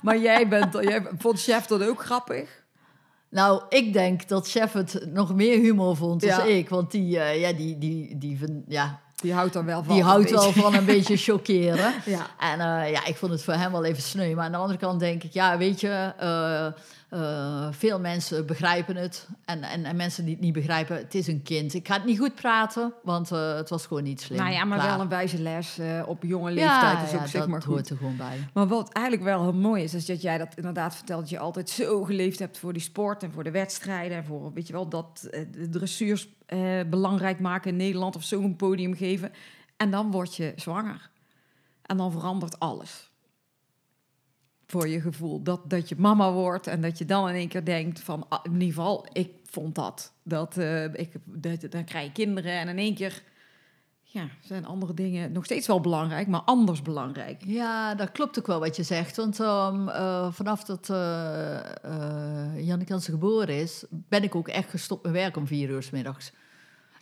[0.04, 2.62] maar jij, bent, jij vond chef dat ook grappig?
[3.28, 6.42] Nou, ik denk dat Chef het nog meer humor vond dan Ja.
[6.42, 6.68] ik.
[6.68, 8.38] Want die, eh, ja, die, die, die,
[8.68, 9.92] ja, Die houdt er wel van.
[9.94, 10.60] die een houdt wel beetje.
[10.60, 11.92] van een beetje chockeren.
[12.04, 12.26] Ja.
[12.38, 14.34] En eh, ja, ik vond het voor hem wel even sneu.
[14.34, 16.66] Maar aan de andere kant denk ik, ja, weet je, eh,
[17.14, 19.28] eh, veel mensen begrijpen het.
[19.44, 21.74] En, en, en mensen die het niet begrijpen, het is een kind.
[21.74, 24.38] Ik ga het niet goed praten, want eh, het was gewoon niet slim.
[24.38, 24.90] Nou ja, maar Klaar.
[24.90, 27.72] wel een wijze les eh, op jonge leeftijd is ook ja, zeg dat maar goed.
[27.72, 28.48] hoort er gewoon bij.
[28.54, 31.38] Maar wat eigenlijk wel heel mooi is, is dat jij dat inderdaad vertelt, dat je
[31.38, 34.72] altijd zo geleefd hebt voor die sport en voor de wedstrijden en voor, weet je
[34.72, 36.28] wel, dat de dressuurs
[36.86, 39.32] belangrijk maken in Nederland of zo'n podium geven.
[39.76, 41.10] En dan word je zwanger.
[41.82, 43.12] En dan verandert alles.
[44.66, 45.42] Voor je gevoel.
[45.42, 48.40] Dat, dat je mama wordt en dat je dan in één keer denkt van, ah,
[48.42, 50.12] in ieder geval, ik vond dat.
[50.22, 53.22] Dat, eh, ik, dat dan krijg je kinderen en in één keer
[54.14, 57.42] ja, zijn andere dingen nog steeds wel belangrijk, maar anders belangrijk.
[57.44, 59.16] Ja, dat klopt ook wel wat je zegt.
[59.16, 60.96] Want ehm, eh, vanaf dat uh,
[62.66, 65.90] Janneke Jansen geboren is, ben ik ook echt gestopt met werk om vier uur 's
[65.90, 66.32] middags.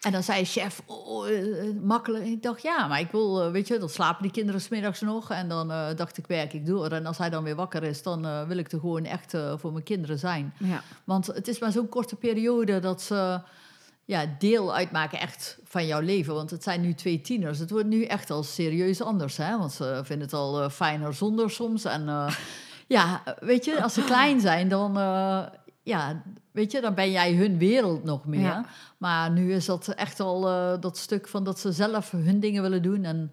[0.03, 2.25] En dan zei chef, oh, eh, makkelijk.
[2.25, 5.01] Ik dacht, ja, maar ik wil, eh, weet je, dan slapen die kinderen 's middags
[5.01, 5.31] nog.
[5.31, 6.91] En dan eh, dacht ik, werk ik door.
[6.91, 9.55] En als hij dan weer wakker is, dan eh, wil ik er gewoon echt eh,
[9.57, 10.55] voor mijn kinderen zijn.
[10.59, 10.83] Ja.
[11.05, 13.41] Want het is maar zo'n korte periode dat ze
[14.05, 16.35] ja, deel uitmaken echt van jouw leven.
[16.35, 17.59] Want het zijn nu twee tieners.
[17.59, 19.37] Het wordt nu echt al serieus anders.
[19.37, 19.59] Hè?
[19.59, 21.85] Want ze vinden het al eh, fijner zonder soms.
[21.85, 22.35] En eh,
[22.97, 24.97] ja, weet je, als ze klein zijn, dan...
[25.85, 28.41] eh, ja, weet je, dan ben jij hun wereld nog meer.
[28.41, 28.65] Ja.
[28.99, 32.63] Maar nu is dat echt al eh, dat stuk van dat ze zelf hun dingen
[32.63, 33.05] willen doen.
[33.05, 33.33] En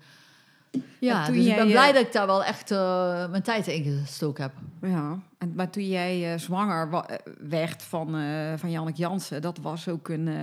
[0.99, 3.67] ja, En dus ik ben eh, blij dat ik daar wel echt eh, mijn tijd
[3.67, 4.53] in gestoken heb.
[4.91, 7.17] Ja, en, maar toen jij eh, zwanger wa- eh,
[7.49, 10.35] werd van, eh van Jannik Jansen, dat was ook een eh,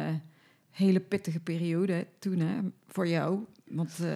[0.70, 2.56] hele pittige periode toen hè,
[2.88, 3.38] voor jou.
[3.64, 4.10] Want eh,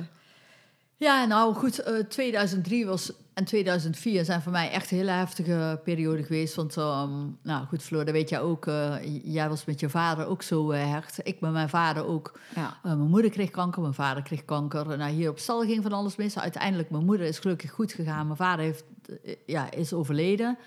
[1.00, 5.80] Ja, nou goed, eh, 2003 was, en 2004 zijn voor mij echt een hele heftige
[5.84, 6.54] periode geweest.
[6.54, 7.10] Want, ehm,
[7.42, 8.66] nou goed, Floor, dat weet jij ook.
[8.66, 8.94] eh,
[9.24, 11.18] jij was met je vader ook zo eh, hecht.
[11.22, 12.38] Ik met mijn vader ook.
[12.54, 14.98] ja, Eh, mijn moeder kreeg kanker, mijn vader kreeg kanker.
[14.98, 16.38] Nou, hier op stal ging van alles mis.
[16.38, 18.24] Uiteindelijk, mijn moeder is gelukkig goed gegaan.
[18.26, 18.84] Mijn vader heeft,
[19.24, 20.58] eh, ja, is overleden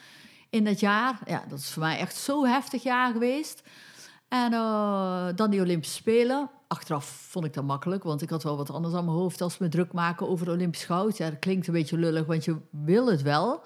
[0.49, 1.19] in dat jaar.
[1.25, 3.61] Ja, dat is voor mij echt zo'n heftig jaar geweest.
[4.27, 6.49] En eh, dan die Olympische Spelen.
[6.73, 9.57] Achteraf vond ik dat makkelijk, want ik had wel wat anders aan mijn hoofd als
[9.57, 11.17] me druk maken over Olympisch goud.
[11.17, 13.61] Ja, dat klinkt een beetje lullig, want je wil het wel.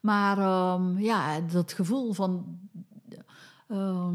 [0.00, 2.58] Maar ehm, ja, dat gevoel van.
[3.68, 4.14] ehm,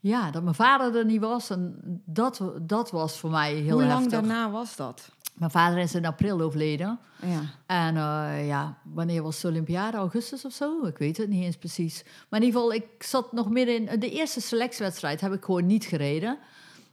[0.00, 1.50] ja, dat mijn vader er niet was.
[1.50, 4.10] En dat, dat was voor mij heel hoe lang heftig.
[4.20, 5.10] daarna was dat?
[5.34, 6.98] Mijn vader is in april overleden.
[7.20, 9.96] Ja, En eh, ja, wanneer was de Olympiade?
[9.96, 10.84] Augustus of zo?
[10.86, 12.02] Ik weet het niet eens precies.
[12.28, 14.00] Maar in ieder geval, ik zat nog midden in...
[14.00, 16.38] De eerste selectiewedstrijd heb ik gewoon niet gereden.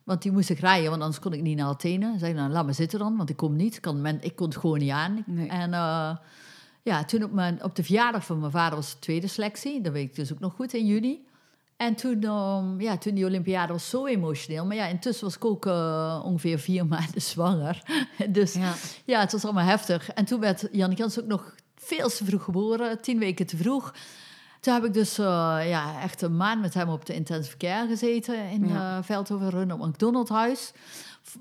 [0.04, 2.16] Want die moest ik rijden, want anders kon ik niet naar Athene.
[2.18, 3.76] Zei nou, laat me zitten dan, want ik kom niet.
[3.76, 5.24] Ik, kan, men, ik kon het gewoon niet aan.
[5.26, 5.47] Nee.
[5.47, 6.16] En eh,
[6.82, 9.82] ja, toen op, mijn, op de verjaardag van mijn vader was de tweede selectie.
[9.82, 11.26] Dat weet ik dus ook nog goed, in juni.
[11.78, 14.66] En toen, ehm, ja, toen die Olympiade was zo emotioneel.
[14.66, 17.84] Maar ja, intussen was ik ook eh, ongeveer vier maanden zwanger.
[18.30, 18.74] dus ja.
[19.06, 20.10] ja, het was allemaal heftig.
[20.10, 23.93] En toen werd Jannik Jans ook nog veel te vroeg geboren, tien weken te vroeg.
[24.62, 27.88] Toen heb ik dus eh, ja, echt een maand met hem op de intensive care
[27.88, 28.97] gezeten in Ja.
[28.97, 30.72] eh Veldhoven Run op McDonald's huis.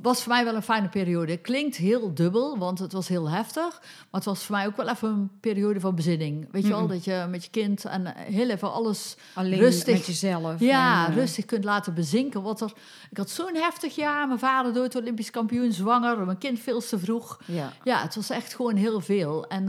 [0.03, 1.37] Was voor mij wel een fijne periode.
[1.37, 3.79] Klinkt heel dubbel, want het was heel heftig.
[3.81, 6.49] Maar het was voor mij ook wel even een periode van bezinning.
[6.51, 9.95] Weet je wel, dat je met je kind en eh, heel even alles Alleen Rustig.
[9.97, 10.61] met jezelf.
[10.61, 12.43] ja, en, rustig kunt laten bezinken.
[12.43, 12.73] Wat er,
[13.11, 14.27] ik had zo'n heftig jaar.
[14.27, 16.25] Mijn vader dood, Olympisch kampioen, zwanger.
[16.25, 17.39] Mijn kind veel te vroeg.
[17.45, 17.73] Ja.
[17.85, 19.47] Ja, het was echt gewoon heel veel.
[19.47, 19.69] En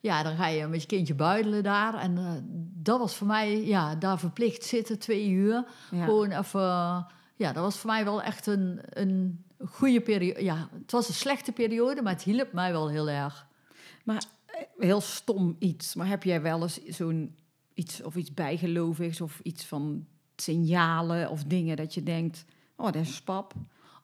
[0.00, 1.94] ja, dan ga je met je kindje buidelen daar.
[1.94, 2.32] En eh,
[2.82, 5.64] dat was voor mij, ja, daar verplicht zitten twee uur.
[5.90, 6.04] Ja.
[6.04, 6.60] Gewoon even,
[7.36, 10.44] ja, dat was voor mij wel echt een, een goede periode.
[10.44, 13.46] Ja, het was een slechte periode, maar het hielp mij wel heel erg.
[14.04, 15.94] Maar eh, heel stom iets.
[15.94, 17.36] Maar heb jij wel eens zo'n
[17.74, 22.44] iets of iets bijgelovigs of iets van signalen of dingen dat je denkt,
[22.76, 23.54] oh, dat is pap.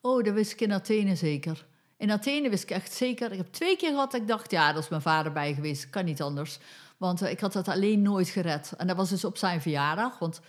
[0.00, 1.66] Oh, dat wist ik in Athene zeker.
[2.04, 3.30] In Athene wist ik echt zeker.
[3.32, 5.90] Ik heb twee keer gehad dat ik dacht, ja, dat is mijn vader bij geweest.
[5.90, 6.58] Kan niet anders.
[6.96, 8.72] Want eh, ik had dat alleen nooit gered.
[8.76, 10.18] En dat was dus op zijn verjaardag.
[10.18, 10.40] Want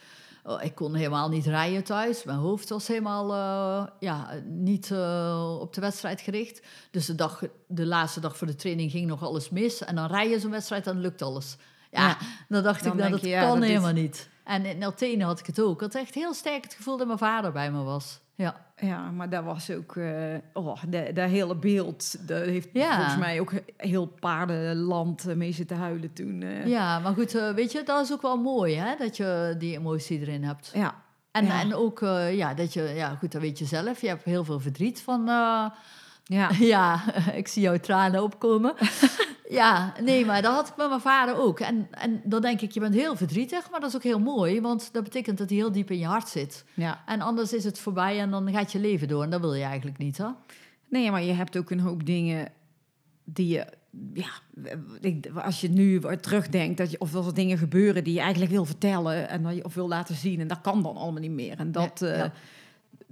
[0.44, 2.24] oh, ik kon helemaal niet rijden thuis.
[2.24, 6.62] Mijn hoofd was helemaal eh, ja, niet eh, op de wedstrijd gericht.
[6.92, 9.84] Dus de, dag, de laatste dag voor de training ging nog alles mis.
[9.84, 11.58] En dan rij je zo'n wedstrijd, dan lukt alles.
[11.92, 12.18] Ja, Ja.
[12.50, 14.30] dan dacht Dan ik, nou, dat je, ja, kan dat is- helemaal niet.
[14.44, 15.74] En in Athene had ik het ook.
[15.74, 18.20] Ik had echt heel sterk het gevoel dat mijn vader bij me was.
[18.36, 18.64] Ja.
[18.82, 20.78] Ja, maar dat was ook, eh, oh,
[21.14, 22.96] dat, hele beeld, dat heeft Ja.
[22.96, 26.42] volgens mij ook heel paardenland mee zitten huilen toen.
[26.42, 26.66] eh.
[26.68, 28.96] Ja, maar goed, eh, weet je, dat is ook wel mooi, hè?
[28.98, 30.72] Dat je die emotie erin hebt.
[30.74, 31.04] ja.
[31.32, 31.60] En, Ja.
[31.62, 32.00] en ook,
[32.32, 34.02] ja, dat je, ja, goed, dat weet je zelf.
[34.02, 36.50] Je hebt heel veel verdriet van, Ja.
[36.74, 37.02] ja,
[37.34, 38.74] ik zie jouw tranen opkomen.
[39.50, 41.60] ja, nee, maar dat had ik met mijn vader ook.
[41.60, 44.62] En, en dan denk ik, je bent heel verdrietig, maar dat is ook heel mooi,
[44.62, 46.66] want dat betekent dat hij heel diep in je hart zit.
[46.74, 47.04] ja.
[47.06, 49.24] En anders is het voorbij en dan gaat je leven door.
[49.24, 50.28] En dat wil je eigenlijk niet, hè?
[50.90, 52.52] Nee, maar je hebt ook een hoop dingen
[53.24, 53.66] die je,
[54.14, 54.30] ja,
[55.42, 58.66] als je nu terugdenkt, dat je, of als er dingen gebeuren die je eigenlijk wil
[58.66, 61.58] vertellen en dat je, of wil laten zien, en dat kan dan allemaal niet meer.
[61.58, 62.32] En dat, Nee, eh, ja.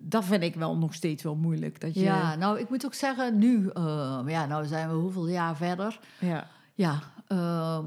[0.05, 1.81] Dat vind ik wel nog steeds wel moeilijk.
[1.81, 5.27] Dat je, Ja, nou, ik moet ook zeggen, nu, eh, ja, nou zijn we hoeveel
[5.27, 5.99] jaar verder.
[6.19, 6.47] ja.
[6.75, 7.85] Ja, ehm,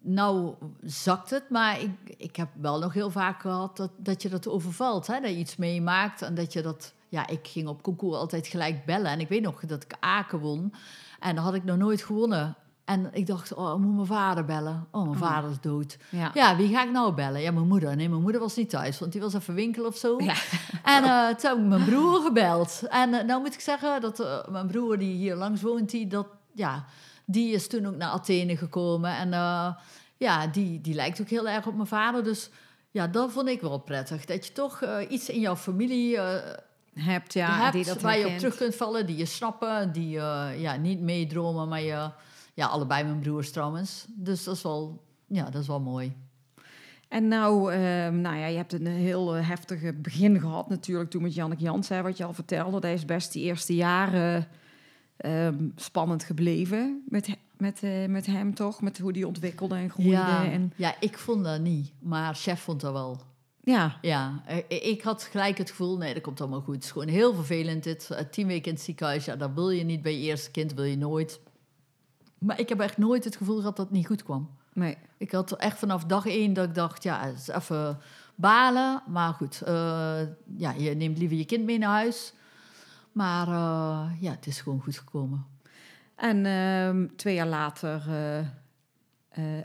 [0.00, 4.28] nou zakt het, maar ik, ik heb wel nog heel vaak gehad dat, dat je
[4.28, 5.06] dat overvalt.
[5.06, 5.20] Hè?
[5.20, 6.94] Dat je iets meemaakt en dat je dat...
[7.08, 9.10] Ja, ik ging op concours altijd gelijk bellen.
[9.10, 10.72] En ik weet nog dat ik Aken won.
[11.20, 12.56] En dan had ik nog nooit gewonnen.
[12.90, 14.86] En ik dacht, oh, ik moet mijn vader bellen.
[14.90, 15.28] Oh, mijn Oh.
[15.28, 15.96] vader is dood.
[16.08, 16.30] Ja.
[16.34, 17.40] Ja, wie ga ik nou bellen?
[17.40, 17.96] Ja, mijn moeder.
[17.96, 20.16] Nee, mijn moeder was niet thuis, want die was even winkelen of zo.
[20.18, 20.34] Ja.
[20.84, 22.82] En eh, toen heb ik mijn broer gebeld.
[22.88, 26.06] En eh, nou moet ik zeggen dat eh, mijn broer die hier langs woont, die,
[26.06, 26.84] dat, ja,
[27.24, 29.16] die is toen ook naar Athene gekomen.
[29.16, 29.30] En
[30.16, 32.24] ja, die, die lijkt ook heel erg op mijn vader.
[32.24, 32.50] Dus
[32.90, 34.24] ja, dat vond ik wel prettig.
[34.24, 36.18] Dat je toch iets in jouw familie
[36.94, 39.06] hebt, ja, hebt die dat waar je op terug kunt vallen.
[39.06, 40.10] Die je snappen, die
[40.56, 42.10] ja, niet meedromen, maar je...
[42.54, 44.06] Ja, allebei mijn broers trouwens.
[44.08, 46.12] Dus dat is wel, ja, dat is wel mooi.
[47.10, 51.22] En nou, ehm, nou ja, je hebt een heel eh, heftige begin gehad natuurlijk toen
[51.22, 52.80] met Janneke Jansen, hè, wat je al vertelde.
[52.80, 54.48] Dat is best die eerste jaren
[55.16, 58.80] ehm, spannend gebleven met, met, eh, met hem toch?
[58.80, 60.12] Met hoe die ontwikkelde en groeide.
[60.12, 61.92] Ja, En, ja, ik vond dat niet.
[61.98, 63.20] Maar chef vond dat wel.
[63.60, 66.74] ja, Ja, eh, ik had gelijk het gevoel, nee, dat komt allemaal goed.
[66.74, 68.26] Het is gewoon heel vervelend dit.
[68.30, 70.84] Tien weken in het ziekenhuis, ja, dat wil je niet bij je eerste kind, wil
[70.84, 71.40] je nooit.
[72.40, 74.50] Maar ik heb echt nooit het gevoel gehad dat het niet goed kwam.
[74.72, 74.96] nee.
[75.16, 77.98] Ik had echt vanaf dag één dat ik dacht, ja, het is even
[78.34, 79.02] balen.
[79.06, 80.20] Maar goed, eh,
[80.56, 82.32] ja, je neemt liever je kind mee naar huis.
[83.12, 85.46] Maar eh, ja, het is gewoon goed gekomen.
[86.14, 88.46] En ehm, twee jaar later eh,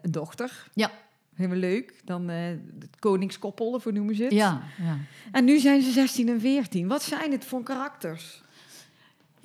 [0.01, 0.67] een dochter.
[0.73, 0.91] Ja.
[1.33, 2.01] Helemaal leuk.
[2.05, 4.31] Dan het koningskoppel, of hoe noemen ze het?
[4.31, 4.97] Ja, ja.
[5.31, 6.87] En nu zijn ze 16 en 14.
[6.87, 8.43] Wat zijn het voor karakters?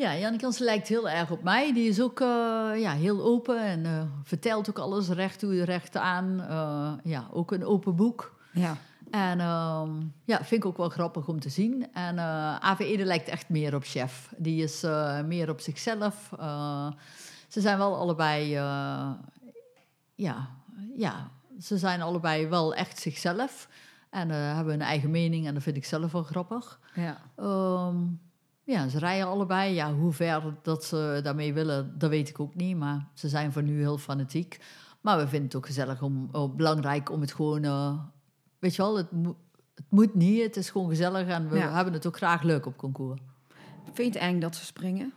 [0.01, 1.73] Ja, Janneke Jansen lijkt heel erg op mij.
[1.73, 5.97] Die is ook eh, ja, heel open en eh, vertelt ook alles recht toe, recht
[5.97, 6.41] aan.
[6.41, 8.41] Eh, ja, ook een open boek.
[8.53, 8.77] Ja.
[9.11, 9.91] En ehm,
[10.25, 11.93] ja, vind ik ook wel grappig om te zien.
[11.93, 12.19] En
[12.63, 14.33] AV Ede lijkt echt meer op chef.
[14.37, 14.87] Die is
[15.25, 16.31] meer op zichzelf.
[17.49, 18.49] Ze zijn wel allebei,
[20.15, 20.49] ja,
[20.97, 21.31] ja,
[21.61, 23.69] ze zijn allebei wel echt zichzelf.
[24.11, 26.81] En hebben hun eigen mening en dat vind ik zelf wel grappig.
[26.95, 27.21] ja.
[27.37, 27.97] Ehm,
[28.71, 29.75] ja, ze rijden allebei.
[29.75, 32.77] Ja, hoe ver dat ze daarmee willen, dat weet ik ook niet.
[32.77, 34.61] Maar ze zijn voor nu heel fanatiek.
[35.01, 37.65] Maar we vinden het ook gezellig om, oh, belangrijk om het gewoon...
[37.65, 37.99] eh,
[38.59, 39.37] weet je wel, het, moet
[39.75, 40.43] het moet niet.
[40.43, 41.75] Het is gewoon gezellig en we Ja.
[41.75, 43.21] hebben het ook graag leuk op concours.
[43.93, 45.13] Vind je het eng dat ze springen?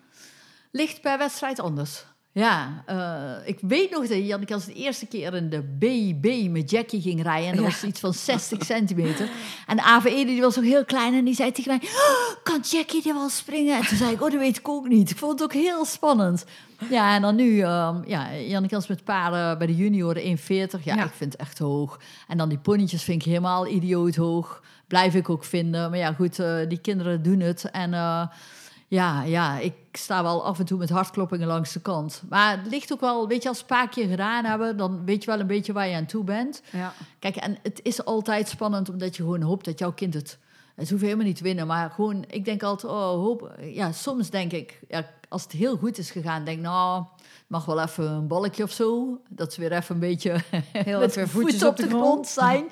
[0.72, 2.06] Ligt per wedstrijd anders.
[2.36, 6.70] Ja, eh, ik weet nog dat Janneke als de eerste keer in de BB met
[6.70, 7.50] Jackie ging rijden.
[7.50, 7.72] En dat Ja.
[7.72, 9.30] was iets van 60 centimeter.
[9.68, 11.90] En de AVE die was nog heel klein en die zei tegen mij...
[11.90, 13.76] "Oh, kan Jackie die wel springen?
[13.78, 15.10] En toen zei ik, oh, dat weet ik ook niet.
[15.10, 16.46] Ik vond het ook heel spannend.
[16.90, 20.84] Ja, en dan nu, ehm ja, Janneke als met paarden bij de junioren 1,40.
[20.84, 21.04] Ja, Ja.
[21.04, 22.00] ik vind het echt hoog.
[22.28, 24.62] En dan die ponnetjes vind ik helemaal idioot hoog.
[24.88, 25.90] Blijf ik ook vinden.
[25.90, 27.70] Maar ja, goed, eh, die kinderen doen het.
[27.72, 27.94] En...
[27.94, 28.28] eh,
[28.94, 32.22] ja, ja, ik sta wel af en toe met hartkloppingen langs de kant.
[32.30, 35.24] Maar het ligt ook wel, weet je, als een paar keer gedaan hebben, dan weet
[35.24, 36.62] je wel een beetje waar je aan toe bent.
[36.72, 36.94] Ja.
[37.20, 40.38] Kijk, en het is altijd spannend omdat je gewoon hoopt dat jouw kind het.
[40.76, 43.56] Het hoeft helemaal niet te winnen, maar gewoon, ik denk altijd, oh, hoop.
[43.62, 47.04] Ja, soms denk ik, ja, als het heel goed is gegaan, denk ik, nou,
[47.54, 49.20] mag wel even een balkje of zo.
[49.30, 50.42] Dat ze weer even een beetje
[50.72, 52.64] Heel met de voetjes op de grond zijn.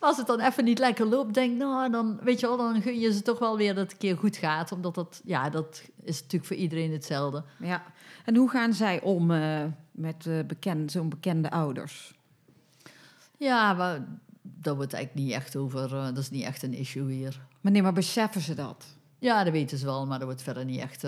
[0.00, 2.82] Maar als het dan even niet lekker loopt, denk nou, dan weet je wel, dan
[2.82, 4.72] gun je ze toch wel weer dat het een keer goed gaat.
[4.72, 7.44] Omdat dat, ja, dat is natuurlijk voor iedereen hetzelfde.
[7.58, 7.82] ja.
[8.24, 12.14] En hoe gaan zij om eh, met eh, bekend, zo'n bekende ouders?
[13.36, 14.06] Ja, maar
[14.42, 17.40] daar wordt eigenlijk niet echt over, eh, dat is niet echt een issue hier.
[17.60, 18.86] Maar nee, maar beseffen ze dat?
[19.18, 21.04] Ja, dat weten ze wel, maar er wordt verder niet echt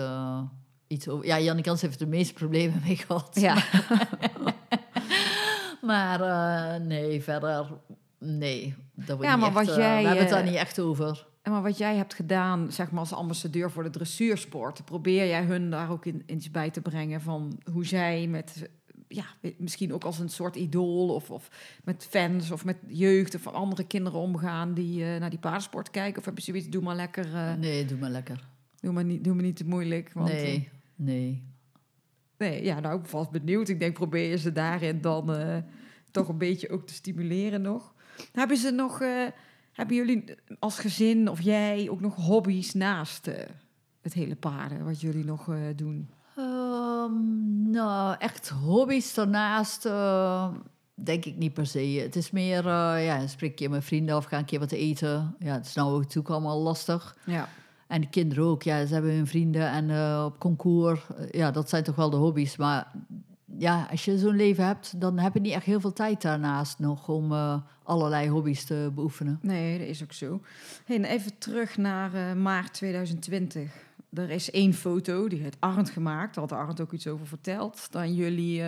[0.87, 1.25] iets over.
[1.25, 3.29] Ja, Jannekans heeft er de meeste problemen mee gehad.
[3.39, 3.63] Ja.
[5.85, 7.67] Maar eh, nee, verder,
[8.19, 8.75] nee.
[8.93, 11.27] Dat Ja, maar echt, wat eh, jij, we hebben het daar eh, niet echt over.
[11.41, 15.43] En maar wat jij hebt gedaan, zeg maar als ambassadeur voor de dressuursport, probeer jij
[15.43, 18.69] hun daar ook in, iets bij te brengen van hoe zij met,
[19.07, 19.25] ja,
[19.57, 21.49] misschien ook als een soort idool of, of
[21.83, 26.19] met fans of met jeugd of andere kinderen omgaan die naar die paardensport kijken?
[26.19, 28.47] Of heb je zoiets, doe maar lekker, Nee, doe maar lekker.
[28.79, 30.11] doe, maar niet, doe maar niet te moeilijk.
[30.13, 31.43] Want, nee, nee.
[32.37, 33.69] nee, ja, nou, ik ben vast benieuwd.
[33.69, 35.57] Ik denk, probeer je ze daarin dan eh,
[36.11, 37.93] toch een beetje ook te stimuleren nog.
[38.31, 39.25] Hebben ze nog, eh,
[39.71, 40.23] hebben jullie
[40.59, 43.49] als gezin of jij ook nog hobby's naast eh,
[44.01, 46.09] het hele paarden, wat jullie nog eh, doen?
[46.35, 50.47] Ehm, nou, echt hobby's daarnaast eh,
[50.93, 51.79] denk ik niet per se.
[51.79, 54.71] Het is meer, eh, ja, spreek een keer met vrienden of ga een keer wat
[54.71, 55.35] eten.
[55.39, 57.17] Ja, het is nou ook natuurlijk allemaal lastig.
[57.25, 57.49] Ja.
[57.87, 61.01] En de kinderen ook, ja, ze hebben hun vrienden en eh, op concours.
[61.17, 62.57] eh, ja, dat zijn toch wel de hobby's.
[62.57, 62.91] Maar
[63.57, 66.79] ja, als je zo'n leven hebt, dan heb je niet echt heel veel tijd daarnaast
[66.79, 69.39] nog om eh, allerlei hobby's te beoefenen.
[69.41, 70.41] Nee, dat is ook zo.
[70.85, 73.71] En even terug naar maart 2020.
[74.13, 76.35] Er is één foto, die heeft Arend gemaakt.
[76.35, 77.91] Daar had Arend ook iets over verteld.
[77.91, 78.63] Dan jullie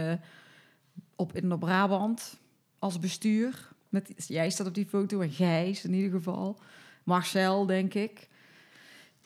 [1.16, 2.40] op in de Brabant
[2.80, 3.70] als bestuur.
[3.90, 6.60] Met, jij staat op die foto en Gijs in ieder geval.
[7.04, 8.28] Marcel, denk ik.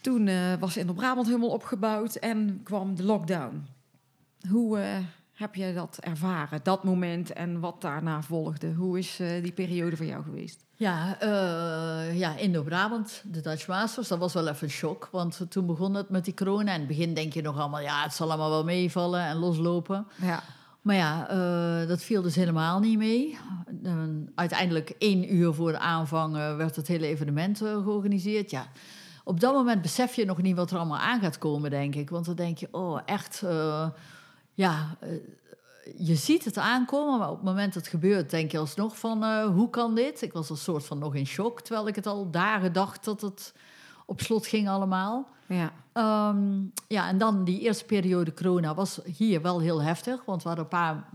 [0.01, 3.67] Toen eh, was in Brabant helemaal opgebouwd en kwam de lockdown.
[4.49, 4.97] Hoe eh,
[5.33, 8.73] heb jij dat ervaren, dat moment en wat daarna volgde?
[8.73, 10.65] Hoe is eh, die periode voor jou geweest?
[10.75, 11.17] Ja,
[12.13, 15.09] ja Indo-Brabant, de Dutch Masters, dat was wel even een shock.
[15.11, 16.69] Want toen begon het met die corona.
[16.69, 19.35] En in het begin denk je nog allemaal, ja, het zal allemaal wel meevallen en
[19.35, 20.07] loslopen.
[20.21, 20.43] Ja.
[20.81, 21.25] Maar ja,
[21.85, 23.37] dat viel dus helemaal niet mee.
[24.35, 28.51] Uiteindelijk één uur voor de aanvang werd het hele evenement georganiseerd.
[28.51, 28.67] Ja,
[29.31, 32.09] op dat moment besef je nog niet wat er allemaal aan gaat komen, denk ik.
[32.09, 33.89] Want dan denk je, oh, echt, eh,
[34.53, 35.09] ja, eh,
[35.97, 37.19] je ziet het aankomen.
[37.19, 40.21] Maar op het moment dat het gebeurt, denk je alsnog van, eh, hoe kan dit?
[40.21, 43.21] Ik was een soort van nog in shock, terwijl ik het al dagen dacht dat
[43.21, 43.53] het
[44.05, 45.27] op slot ging allemaal.
[45.47, 45.71] Ja.
[45.93, 50.25] Ehm, ja, en dan die eerste periode corona was hier wel heel heftig.
[50.25, 51.09] Want we hadden een paar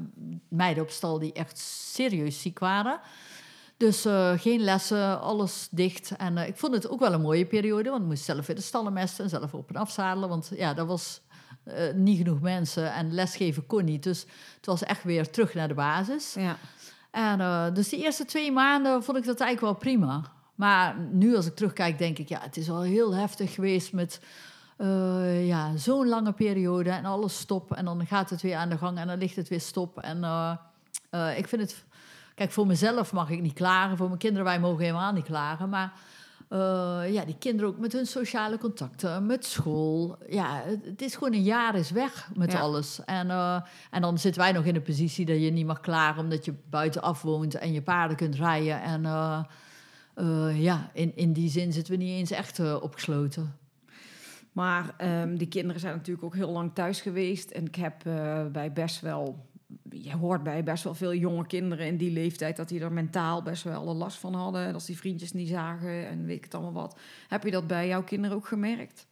[0.48, 3.00] meiden op stal die echt serieus ziek waren.
[3.76, 6.16] Dus eh, geen lessen, alles dicht.
[6.16, 7.90] En eh, ik vond het ook wel een mooie periode.
[7.90, 10.28] Want ik moest zelf weer de stallen mesten en zelf op en afzadelen.
[10.28, 11.20] Want ja, dat was
[11.64, 14.02] eh, niet genoeg mensen en lesgeven kon niet.
[14.02, 16.34] Dus het was echt weer terug naar de basis.
[16.34, 16.56] Ja.
[17.10, 20.22] En, dus die eerste twee maanden vond ik dat eigenlijk wel prima.
[20.54, 24.20] Maar nu als ik terugkijk, denk ik, ja, het is wel heel heftig geweest met
[25.42, 27.72] ja, zo'n lange periode en alles stop.
[27.72, 29.98] En dan gaat het weer aan de gang en dan ligt het weer stop.
[29.98, 30.16] En
[31.36, 31.84] ik vind het,
[32.36, 33.96] kijk, voor mezelf mag ik niet klagen.
[33.96, 35.68] Voor mijn kinderen, wij mogen helemaal niet klagen.
[35.68, 35.92] Maar
[36.48, 40.18] eh, ja, die kinderen ook met hun sociale contacten, met school.
[40.28, 42.58] Ja, het, is gewoon een jaar is weg met Ja.
[42.58, 43.04] alles.
[43.04, 43.60] En, eh,
[43.90, 46.54] en dan zitten wij nog in de positie dat je niet mag klagen omdat je
[46.70, 48.82] buitenaf woont en je paarden kunt rijden.
[48.82, 49.04] En
[50.14, 53.56] eh, ja, in, in die zin zitten we niet eens echt opgesloten.
[54.52, 57.50] Maar ehm, die kinderen zijn natuurlijk ook heel lang thuis geweest.
[57.50, 58.02] En ik heb
[58.52, 59.46] bij best wel...
[59.90, 62.56] Je hoort bij best wel veel jonge kinderen in die leeftijd...
[62.56, 64.72] dat die er mentaal best wel last van hadden.
[64.72, 66.98] Dat die vriendjes niet zagen en weet ik het allemaal wat.
[67.28, 69.06] Heb je dat bij jouw kinderen ook gemerkt?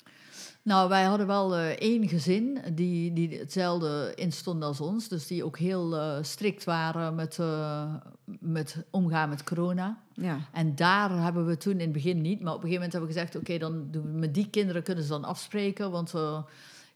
[0.64, 5.08] Nou, wij hadden wel eh, één gezin die, die hetzelfde instond als ons.
[5.08, 7.94] Dus die ook heel eh, strikt waren met, eh,
[8.24, 9.98] met omgaan met corona.
[10.14, 10.38] Ja.
[10.52, 12.40] En daar hebben we toen in het begin niet.
[12.40, 13.36] Maar op een gegeven moment hebben we gezegd...
[13.36, 15.90] oké, dan doen we met die kinderen kunnen ze dan afspreken.
[15.90, 16.14] Want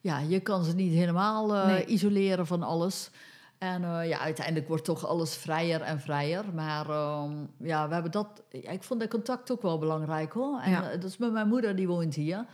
[0.01, 1.85] ja, je kan ze niet helemaal Nee.
[1.85, 3.11] isoleren van alles.
[3.59, 6.45] En eh, ja, uiteindelijk wordt toch alles vrijer en vrijer.
[6.55, 8.43] Maar ehm, ja, we hebben dat...
[8.51, 10.61] ja, ik vond dat contact ook wel belangrijk hoor.
[10.61, 10.91] En Ja.
[10.91, 12.45] eh, dat is met mijn moeder, die woont hier.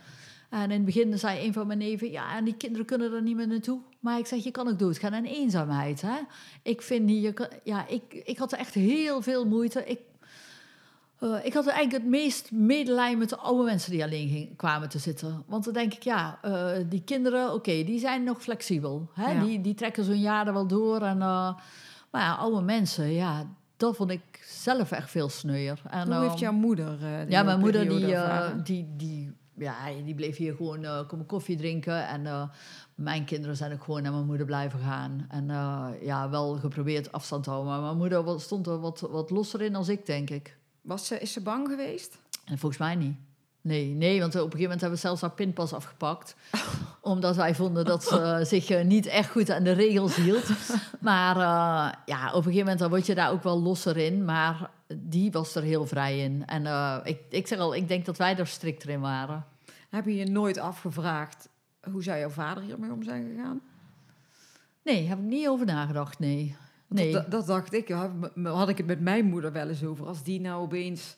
[0.49, 2.11] En in het begin zei een van mijn neven...
[2.11, 3.79] Ja, en die kinderen kunnen er niet meer naartoe.
[3.99, 6.01] Maar ik zeg, je kan ook doodgaan aan eenzaamheid.
[6.01, 6.17] Hè?
[6.63, 9.85] Ik vind kan, ja, ik, ik had echt heel veel moeite.
[9.85, 9.99] Ik,
[11.19, 14.89] eh, ik had eigenlijk het meest medelijden met de oude mensen die alleen ging, kwamen
[14.89, 15.43] te zitten.
[15.47, 19.09] Want dan denk ik, ja, eh, die kinderen, oké, die zijn nog flexibel.
[19.13, 19.31] Hè?
[19.31, 19.43] Ja.
[19.43, 21.01] Die, die trekken zo'n jaar er wel door.
[21.01, 21.53] En, eh,
[22.11, 23.45] maar ja, oude mensen, ja,
[23.77, 25.81] dat vond ik zelf echt veel sneuier.
[25.89, 26.97] En, Hoe heeft jouw moeder
[27.29, 28.15] ja, mijn moeder die,
[28.63, 32.07] die, die, ja, die bleef hier gewoon komen koffie drinken.
[32.07, 32.51] En
[32.95, 35.25] mijn kinderen zijn ook gewoon naar mijn moeder blijven gaan.
[35.29, 35.47] En
[36.01, 37.71] ja, wel geprobeerd afstand te houden.
[37.71, 40.57] Maar mijn moeder stond er wat, wat losser in als ik, denk ik.
[40.85, 42.17] Was ze, is ze bang geweest?
[42.45, 43.15] En volgens mij niet.
[43.61, 46.35] Nee, nee, want op een gegeven moment hebben we zelfs haar pinpas afgepakt.
[47.01, 50.49] Omdat wij vonden dat ze zich eh, niet echt goed aan de regels hield.
[50.99, 54.25] Maar eh, ja, op een gegeven moment dan word je daar ook wel losser in.
[54.25, 56.43] Maar die was er heel vrij in.
[56.45, 59.45] En eh, ik, ik zeg al, ik denk dat wij er strikter in waren.
[59.89, 61.49] Heb je je nooit afgevraagd
[61.91, 63.61] hoe zou jouw vader hiermee om zijn gegaan?
[64.81, 66.55] Nee, heb ik niet over nagedacht, nee.
[66.87, 67.11] Nee.
[67.11, 68.11] Dat, dat dacht ik, ja,
[68.43, 70.05] had ik het met mijn moeder wel eens over.
[70.05, 71.17] Als die nou opeens,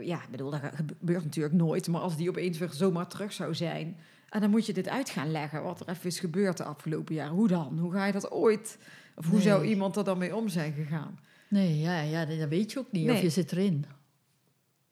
[0.00, 3.54] ja, ik bedoel, dat gebeurt natuurlijk nooit, maar als die opeens weer zomaar terug zou
[3.54, 3.96] zijn.
[4.28, 7.14] En dan moet je dit uit gaan leggen, wat er even is gebeurd de afgelopen
[7.14, 7.34] jaren.
[7.34, 7.78] Hoe dan?
[7.78, 8.78] Hoe ga je dat ooit?
[9.16, 9.42] Of hoe Nee.
[9.42, 11.18] zou iemand er dan mee om zijn gegaan?
[11.48, 13.06] Nee, ja, ja, dat weet je ook niet.
[13.08, 13.22] Of Nee.
[13.22, 13.84] je zit erin.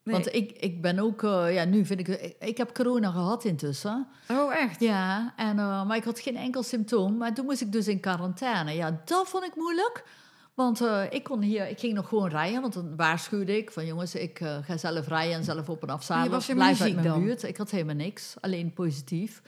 [0.09, 0.23] Nee.
[0.23, 3.45] Want ik, ik ben ook, eh, ja, nu vind ik, ik, ik heb corona gehad
[3.45, 4.07] intussen.
[4.29, 4.81] Oh, echt?
[4.81, 7.17] Ja, en, eh, maar ik had geen enkel symptoom.
[7.17, 8.73] Maar toen moest ik dus in quarantaine.
[8.75, 10.05] Ja, dat vond ik moeilijk.
[10.55, 12.61] Want eh, ik kon hier, ik ging nog gewoon rijden.
[12.61, 16.29] Want dan waarschuwde ik van jongens, ik ga zelf rijden en zelf op en afzadelen.
[16.29, 17.25] Je was helemaal Blijf uit mijn dan?
[17.25, 17.43] buurt.
[17.43, 19.43] Ik had helemaal niks, alleen positief.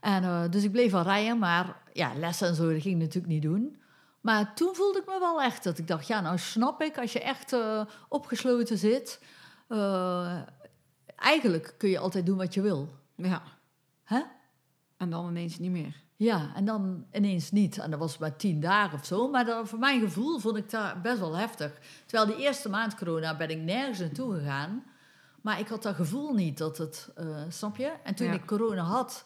[0.00, 3.32] En, dus ik bleef wel rijden, maar ja, lessen en zo, dat ging ik natuurlijk
[3.32, 3.76] niet doen.
[4.20, 7.12] Maar toen voelde ik me wel echt dat ik dacht, ja, nou snap ik, als
[7.12, 7.56] je echt
[8.08, 9.20] opgesloten zit,
[9.68, 10.38] eh,
[11.16, 12.88] eigenlijk kun je altijd doen wat je wil.
[13.14, 13.42] Ja.
[14.04, 14.20] Hè?
[14.96, 15.96] En dan ineens niet meer.
[16.16, 17.78] Ja, en dan ineens niet.
[17.78, 19.28] En dat was maar tien dagen of zo.
[19.30, 21.78] Maar dat, voor mijn gevoel vond ik dat best wel heftig.
[22.06, 24.84] Terwijl die eerste maand corona ben ik nergens naartoe gegaan.
[25.42, 27.08] Maar ik had dat gevoel niet dat het...
[27.16, 27.92] eh, snap je?
[28.04, 28.32] En toen Ja.
[28.32, 29.24] ik corona had,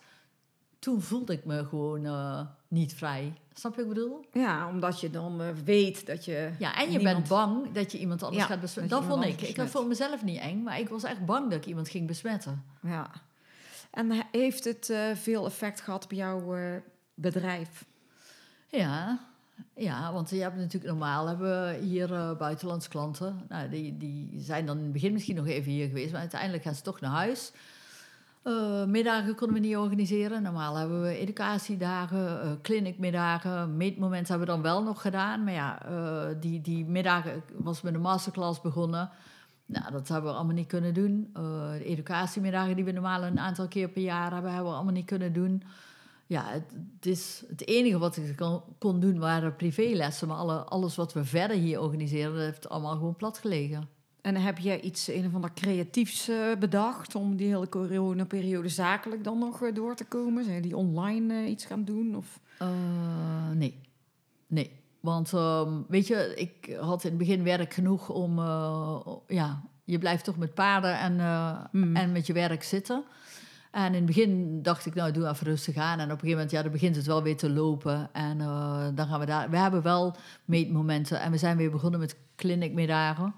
[0.79, 3.41] toen voelde ik me gewoon eh, niet vrij.
[3.55, 4.25] Snap je wat ik bedoel?
[4.33, 6.51] Ja, omdat je dan eh, weet dat je.
[6.59, 8.97] Ja, en je niemand- bent bang dat je iemand anders Ja, gaat besmetten.
[8.99, 9.29] Dat, vond ik.
[9.31, 9.71] anders Ik besmet.
[9.71, 12.65] voor mezelf niet eng, maar ik was echt bang dat ik iemand ging besmetten.
[12.83, 13.11] Ja.
[13.91, 16.77] En he- heeft het eh, veel effect gehad op jouw eh,
[17.15, 17.85] bedrijf?
[18.69, 19.19] Ja,
[19.77, 23.41] ja, want je hebt natuurlijk normaal hebben we hier buitenlandse klanten.
[23.49, 26.63] Nou, die, die zijn dan in het begin misschien nog even hier geweest, maar uiteindelijk
[26.63, 27.53] gaan ze toch naar huis.
[28.43, 30.43] Eh, middagen konden we niet organiseren.
[30.43, 35.45] Normaal hebben we educatiedagen, eh clinicmiddagen, meetmomenten hebben we dan wel nog gedaan.
[35.45, 39.11] Maar ja, eh, die, die middagen was met een masterclass begonnen.
[39.67, 41.31] Nou, dat hebben we allemaal niet kunnen doen.
[41.33, 45.07] De educatiemiddagen die we normaal een aantal keer per jaar hebben, hebben we allemaal niet
[45.07, 45.63] kunnen doen.
[46.27, 50.29] Ja, het, is het enige wat ik kon, kon doen waren privélessen.
[50.29, 53.89] Maar alle, alles wat we verder hier organiseren, dat heeft allemaal gewoon plat gelegen.
[54.23, 59.25] En heb jij iets, een of ander creatiefs eh, bedacht om die hele coronaperiode zakelijk
[59.25, 60.45] dan nog eh, door te komen?
[60.45, 62.17] Zijn die online eh, iets gaan doen?
[62.17, 62.41] Of?
[63.55, 63.81] Nee.
[64.47, 64.81] Nee.
[65.01, 68.39] Want ehm, weet je, ik had in het begin werk genoeg om...
[69.27, 71.19] ja, je blijft toch met paarden en,
[71.71, 71.97] Hmm.
[71.97, 73.05] en met je werk zitten.
[73.71, 75.99] En in het begin dacht ik, nou, doe even rustig aan.
[75.99, 78.09] En op een gegeven moment, ja, dan begint het wel weer te lopen.
[78.13, 78.39] En
[78.95, 79.51] dan gaan we daar...
[79.51, 81.21] We hebben wel meetmomenten.
[81.21, 83.35] En we zijn weer begonnen met clinicmiddagen.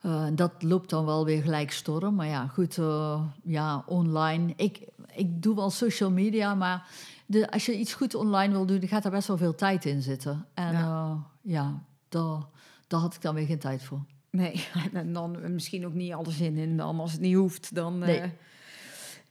[0.00, 2.14] Eh, en dat loopt dan wel weer gelijk storm.
[2.14, 4.52] Maar ja, goed, eh, ja, online.
[4.56, 4.80] Ik,
[5.14, 6.88] ik doe wel social media, maar
[7.26, 9.84] de, als je iets goed online wil doen, dan gaat daar best wel veel tijd
[9.84, 10.46] in zitten.
[10.54, 10.78] En Ja.
[10.80, 12.40] ja, ja daar,
[12.86, 14.04] daar had ik dan weer geen tijd voor.
[14.30, 16.76] Nee, en dan misschien ook niet alle zin in.
[16.76, 18.02] Dan als het niet hoeft, dan...
[18.02, 18.32] eh Nee.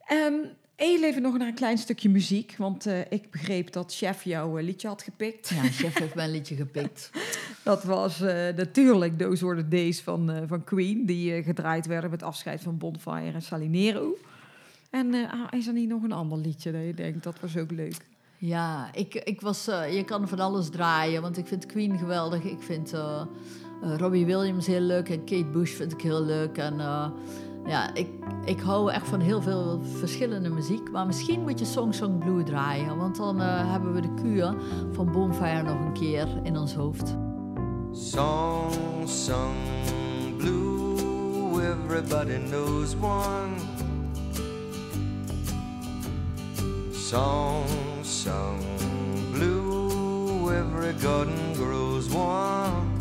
[0.06, 0.34] Ehm,
[0.76, 2.56] even nog naar een klein stukje muziek.
[2.58, 5.50] Want eh, ik begreep dat chef jouw eh, liedje had gepikt.
[5.50, 7.10] Ja, chef heeft mijn liedje gepikt.
[7.70, 11.06] Dat was eh, natuurlijk Those Were the Days van, eh, van Queen.
[11.06, 14.18] Die eh, gedraaid werden met afscheid van Bonfire en Salinero.
[14.90, 17.72] En ah, is er niet nog een ander liedje dat je denkt, dat was ook
[17.72, 18.06] leuk?
[18.38, 22.44] Ja, ik, ik was, je kan van alles draaien, want ik vind Queen geweldig.
[22.44, 22.94] Ik vind
[23.98, 26.58] Robbie Williams heel leuk en Kate Bush vind ik heel leuk.
[26.58, 26.78] En
[27.66, 28.08] ja, ik,
[28.46, 30.92] ik hou echt van heel veel verschillende muziek.
[30.92, 34.56] Maar misschien moet je Song Song Blue draaien, want dan hebben we de kuur
[34.92, 37.29] van Bonfire nog een keer in ons hoofd.
[37.94, 43.58] Song sung blue, everybody knows one.
[46.94, 47.68] Song
[48.04, 48.62] sung
[49.32, 52.94] blue, every garden grows one.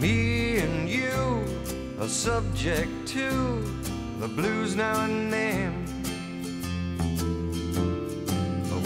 [0.00, 1.44] Me and you
[2.00, 3.30] are subject to
[4.18, 5.81] the blues now and then.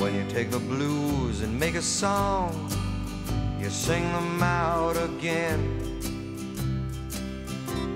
[0.06, 2.52] When you take the blues and make a song,
[3.58, 5.60] you sing them out again.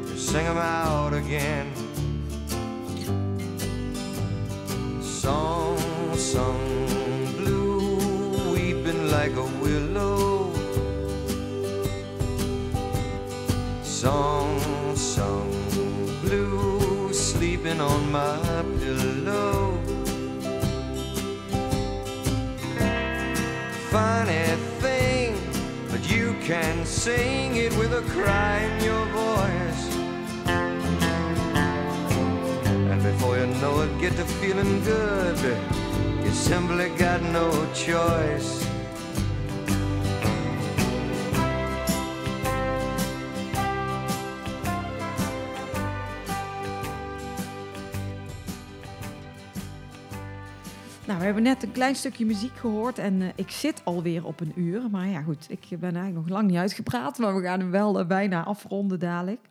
[0.09, 1.71] You sing them out again.
[5.01, 5.79] Song
[6.17, 6.87] sung
[7.37, 7.95] blue,
[8.55, 10.53] weeping like a willow.
[13.85, 14.59] Song
[14.97, 15.49] sung
[16.23, 18.50] blue, sleeping on my
[26.51, 29.83] can sing it with a cry in your voice.
[32.91, 35.39] And before you know it, get to feeling good.
[36.25, 38.70] You simply got no choice.
[51.11, 54.41] Nou, we hebben net een klein stukje muziek gehoord en eh, ik zit alweer op
[54.41, 54.91] een uur.
[54.91, 57.99] Maar ja, goed, ik ben eigenlijk nog lang niet uitgepraat, maar we gaan hem wel
[57.99, 59.47] eh, bijna afronden dadelijk.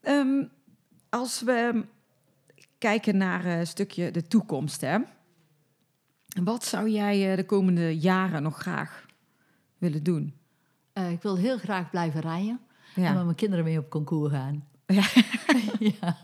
[0.00, 0.44] Ehm,
[1.08, 1.84] als we
[2.78, 4.98] kijken naar eh, een stukje de toekomst, hè.
[6.42, 9.06] Wat zou jij de komende jaren nog graag
[9.78, 10.34] willen doen?
[11.10, 12.60] Ik wil heel graag blijven rijden.
[12.94, 14.64] En met Ja, mijn kinderen mee op concours gaan.
[15.78, 16.16] ja.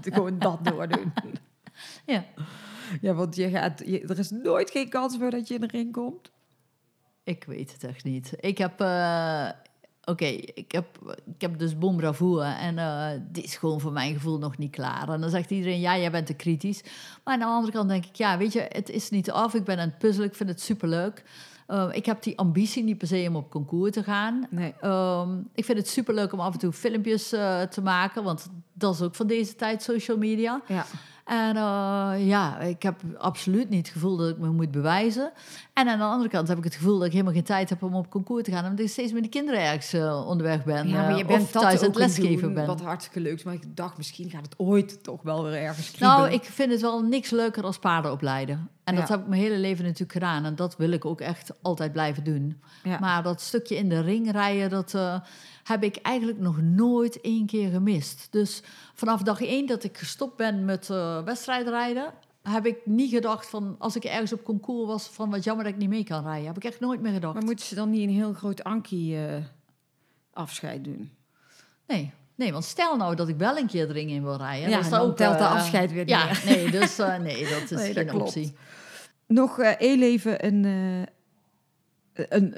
[0.02, 1.12] gewoon dat doordoen.
[2.06, 2.24] ja.
[3.00, 5.66] Ja, want je gaat, je- er is nooit geen kans meer dat je in de
[5.66, 6.30] ring komt.
[7.24, 8.32] Ik weet het echt niet.
[8.40, 8.80] Ik heb...
[8.80, 9.48] eh,
[10.04, 10.86] Oké, ik, heb,
[11.34, 14.70] ik heb dus Bon Bravoure en eh die is gewoon voor mijn gevoel nog niet
[14.70, 15.08] klaar.
[15.08, 16.82] En dan zegt iedereen, ja, jij bent te kritisch.
[17.24, 19.54] Maar aan de andere kant denk ik, ja, weet je, het is niet af.
[19.54, 21.24] Ik ben aan het puzzelen, ik vind het superleuk.
[21.66, 24.46] Eh, ik heb die ambitie niet per se om op concours te gaan.
[24.50, 24.74] Nee.
[24.80, 29.02] Ehm, ik vind het superleuk om af en toe filmpjes te maken, want dat is
[29.02, 30.60] ook van deze tijd social media.
[30.68, 30.86] Ja.
[31.30, 35.32] En eh, ja, ik heb absoluut niet het gevoel dat ik me moet bewijzen.
[35.80, 37.82] En aan de andere kant heb ik het gevoel dat ik helemaal geen tijd heb
[37.82, 38.64] om op concours te gaan.
[38.64, 40.88] Omdat ik steeds met de kinderen ergens eh, onderweg ben.
[40.88, 42.66] Ja, maar je eh, bent of thuis aan het lesgeven doen, ben.
[42.66, 43.44] Wat hartstikke leuk.
[43.44, 46.16] Maar ik dacht, misschien gaat het ooit toch wel weer ergens kriebelen.
[46.16, 48.70] Nou, ik vind het wel niks leuker als paarden opleiden.
[48.84, 50.44] En dat heb ik mijn hele leven natuurlijk gedaan.
[50.44, 52.60] En dat wil ik ook echt altijd blijven doen.
[52.84, 52.98] Ja.
[52.98, 55.20] Maar dat stukje in de ring rijden, dat eh,
[55.64, 58.28] heb ik eigenlijk nog nooit één keer gemist.
[58.30, 58.62] Dus
[58.94, 62.12] vanaf dag één dat ik gestopt ben met eh wedstrijdrijden...
[62.50, 65.08] heb ik niet gedacht van, als ik ergens op concours was...
[65.08, 66.46] van wat jammer dat ik niet mee kan rijden.
[66.46, 67.34] Heb ik echt nooit meer gedacht.
[67.34, 69.42] Maar moeten ze dan niet een heel groot Ankie eh,
[70.32, 71.10] afscheid doen?
[71.86, 72.12] Nee.
[72.34, 74.70] Nee, want stel nou dat ik wel een keer de ring in wil rijden.
[74.70, 76.42] Ja, dan ook, telt de eh, afscheid weer niet Ja, meer.
[76.44, 78.54] nee, dus eh, nee, dat is Nee, geen optie.
[79.26, 81.06] Nog heel even een, een,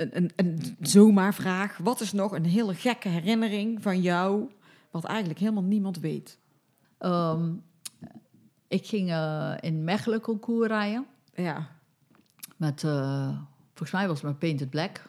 [0.00, 1.76] een, een, een zomaar vraag.
[1.76, 4.50] Wat is nog een hele gekke herinnering van jou...
[4.90, 6.38] wat eigenlijk helemaal niemand weet?
[6.98, 7.50] Ehm,
[8.72, 11.06] ik ging eh, in Mechelen concours rijden.
[11.34, 11.68] Ja,
[12.56, 15.02] Met, eh, volgens mij was het met Painted Black.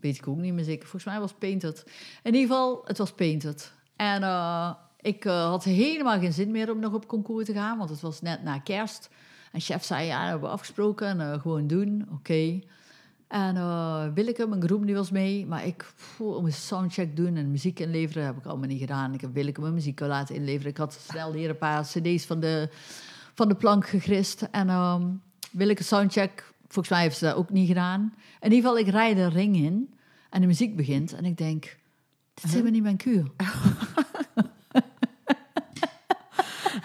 [0.00, 0.82] Weet ik ook niet meer zeker.
[0.82, 1.84] Volgens mij was het Painted.
[2.22, 3.72] In ieder geval, het was Painted.
[3.96, 7.90] En eh, ik had helemaal geen zin meer om nog op concours te gaan, want
[7.90, 9.10] het was net na kerst.
[9.52, 12.08] En chef zei, ja, dat hebben we afgesproken en gewoon doen.
[12.12, 12.60] Oké.
[13.30, 15.46] En eh Willeke, mijn groep, die was mee.
[15.46, 18.24] Maar ik pff, moest soundcheck doen en muziek inleveren.
[18.24, 19.14] Heb ik allemaal niet gedaan.
[19.14, 20.70] Ik heb Willeke mijn muziek laten inleveren.
[20.70, 22.68] Ik had snel hier een paar cd's van de,
[23.34, 24.42] van de plank gegrist.
[24.50, 25.06] En ehm
[25.50, 28.14] Willeke soundcheck, volgens mij heeft ze dat ook niet gedaan.
[28.40, 29.94] In ieder geval, ik rijd de ring in
[30.30, 31.12] en de muziek begint.
[31.12, 31.62] En ik denk,
[32.34, 33.30] dit is helemaal niet mijn kuur.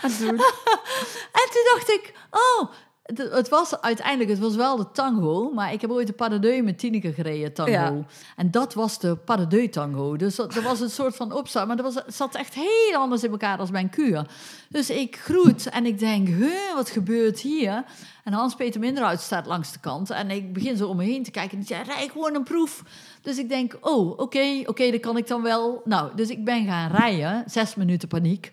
[1.36, 2.72] En toen dacht ik, oh,
[3.06, 6.30] het, het was uiteindelijk, het was wel de tango, maar ik heb ooit de pas
[6.30, 7.72] de deux met Tineke gereden, tango.
[7.72, 8.06] Ja.
[8.36, 10.16] En dat was de pas de deux tango.
[10.16, 12.96] Dus dat, dat was een soort van opstart, maar dat was, het zat echt heel
[12.98, 14.26] anders in elkaar dan mijn kuur.
[14.70, 17.84] Dus ik groet en ik denk, huh, wat gebeurt hier?
[18.24, 21.32] En Hans-Peter Minderhout staat langs de kant en ik begin zo om me heen te
[21.32, 22.84] kijken en die zei, rij gewoon een proef.
[23.22, 25.82] Dus ik denk, oh, oké, oké, dat kan ik dan wel.
[25.86, 28.52] Nou, dus ik ben gaan rijden, zes minuten paniek.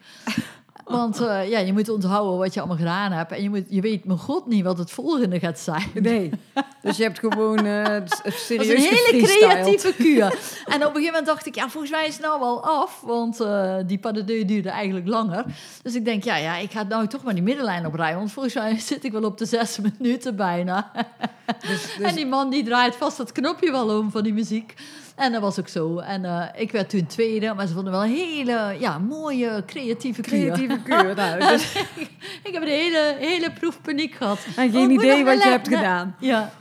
[0.85, 3.33] Want eh, ja, je moet onthouden wat je allemaal gedaan hebt.
[3.33, 5.91] En je, moet, je weet mijn god niet wat het volgende gaat zijn.
[5.95, 6.31] nee.
[6.83, 10.23] Dus je hebt gewoon Dat serieus is een hele creatieve kuur.
[10.73, 13.01] En op een gegeven moment dacht ik, ja, volgens mij is het nou wel af.
[13.01, 15.45] Want eh, die pas de duurde eigenlijk langer.
[15.83, 18.19] Dus ik denk, ja, ja, ik ga nou toch maar die middenlijn oprijden.
[18.19, 20.91] Want volgens mij zit ik wel op de zes minuten bijna.
[21.61, 24.75] Dus, dus En die man die draait vast dat knopje wel om van die muziek.
[25.23, 25.99] En dat was ook zo.
[25.99, 30.21] En eh, ik werd toen tweede, maar ze vonden wel een hele ja, mooie, creatieve
[30.21, 30.39] kuur.
[30.39, 31.15] Creatieve keur.
[31.23, 31.75] Nou, dus,
[32.49, 34.39] ik heb een hele, hele proef paniek gehad.
[34.57, 36.17] en Oh, geen moet idee wat je hebt gedaan.
[36.19, 36.53] Ja,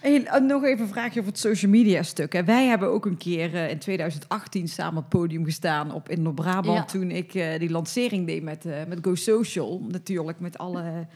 [0.00, 2.32] Hey, eh, nog even een vraagje over het social media stuk.
[2.32, 2.44] Hè.
[2.44, 6.22] Wij hebben ook een keer eh, in 2018 samen op het podium gestaan op in
[6.22, 6.78] Noord-Brabant.
[6.78, 6.84] Ja.
[6.84, 9.82] Toen ik die lancering deed met, met Go Social.
[9.88, 11.06] Natuurlijk met alle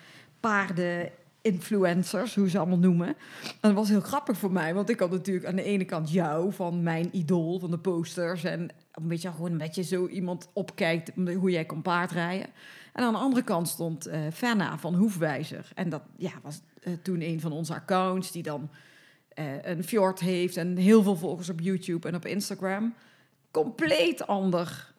[0.40, 1.10] paarden
[1.52, 3.06] influencers, hoe ze allemaal noemen.
[3.06, 3.16] En
[3.60, 6.52] dat was heel grappig voor mij, want ik had natuurlijk aan de ene kant jou
[6.52, 11.12] van mijn idool van de posters en een beetje gewoon een beetje zo iemand opkijkt
[11.14, 12.46] hoe jij kon paardrijden.
[12.92, 15.70] En aan de andere kant stond eh Fenna van Hoefwijzer.
[15.74, 18.70] En dat ja, was eh, toen een van onze accounts die dan
[19.28, 22.94] eh, een fjord heeft en heel veel volgers op YouTube en op Instagram.
[23.50, 24.92] Compleet ander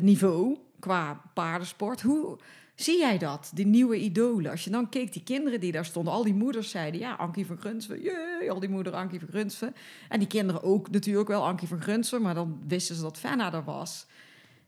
[0.00, 2.02] niveau qua paardensport.
[2.02, 2.38] Hoe
[2.74, 4.50] zie jij dat, die nieuwe idolen?
[4.50, 7.46] Als je dan keek, die kinderen die daar stonden, al die moeders zeiden, ja, Ankie
[7.46, 9.74] van Grunsven, jee, al die moederen Ankie van Grunsven.
[10.08, 13.52] En die kinderen ook natuurlijk wel Ankie van Grunsven, maar dan wisten ze dat Fenna
[13.52, 14.06] er was.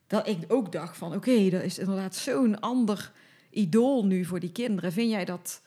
[0.06, 3.12] Dat ik ook dacht van, oké, dat is inderdaad zo'n ander
[3.50, 4.92] idool nu voor die kinderen.
[4.92, 5.62] Vind jij dat...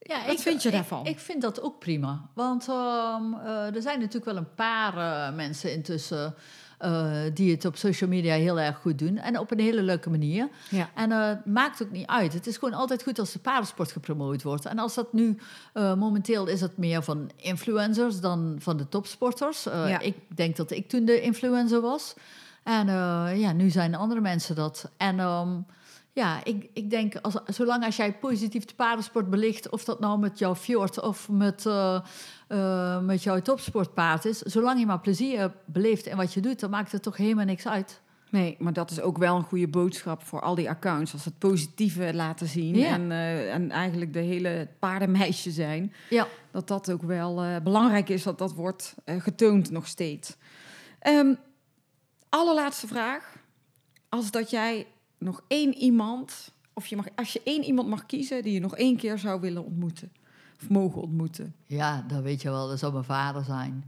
[0.00, 1.06] Ja, Wat vind je ik- daarvan?
[1.06, 2.28] Ik, vind dat ook prima.
[2.34, 4.96] Want ehm, eh, er zijn natuurlijk wel een paar
[5.28, 6.34] eh, mensen intussen
[6.78, 9.16] eh, die het op social media heel erg goed doen.
[9.16, 10.48] En op een hele leuke manier.
[10.70, 10.90] Ja.
[10.94, 12.32] En eh, het maakt ook niet uit.
[12.32, 14.64] Het is gewoon altijd goed als de paardensport gepromoot wordt.
[14.64, 15.38] En als dat nu,
[15.72, 19.62] eh, momenteel is het meer van influencers dan van de topsporters.
[19.64, 19.98] Ja.
[20.00, 22.14] Ik denk dat ik toen de influencer was.
[22.62, 22.86] En
[23.38, 24.90] ja, nu zijn andere mensen dat.
[24.96, 25.48] En ehm,
[26.18, 29.68] ja, ik, ik denk, als, zolang als jij positief de paardensport belicht...
[29.68, 32.00] of dat nou met jouw fjord of met, eh,
[32.48, 34.38] eh, met jouw topsportpaard is...
[34.38, 36.60] zolang je maar plezier beleeft in wat je doet...
[36.60, 38.00] dan maakt het toch helemaal niks uit.
[38.30, 41.12] Nee, maar dat is ook wel een goede boodschap voor al die accounts.
[41.12, 42.88] Als het positieve laten zien Ja.
[42.88, 45.92] en, eh, en eigenlijk de hele paardenmeisje zijn.
[46.10, 50.36] Ja, Dat dat ook wel belangrijk is dat dat wordt getoond nog steeds.
[50.98, 51.34] Ehm,
[52.28, 53.36] allerlaatste vraag.
[54.08, 54.86] Als dat jij
[55.18, 58.76] nog één iemand, of je mag, als je één iemand mag kiezen die je nog
[58.76, 60.12] één keer zou willen ontmoeten.
[60.62, 61.54] Of mogen ontmoeten.
[61.66, 62.68] ja, dat weet je wel.
[62.68, 63.84] Dat zou mijn vader zijn.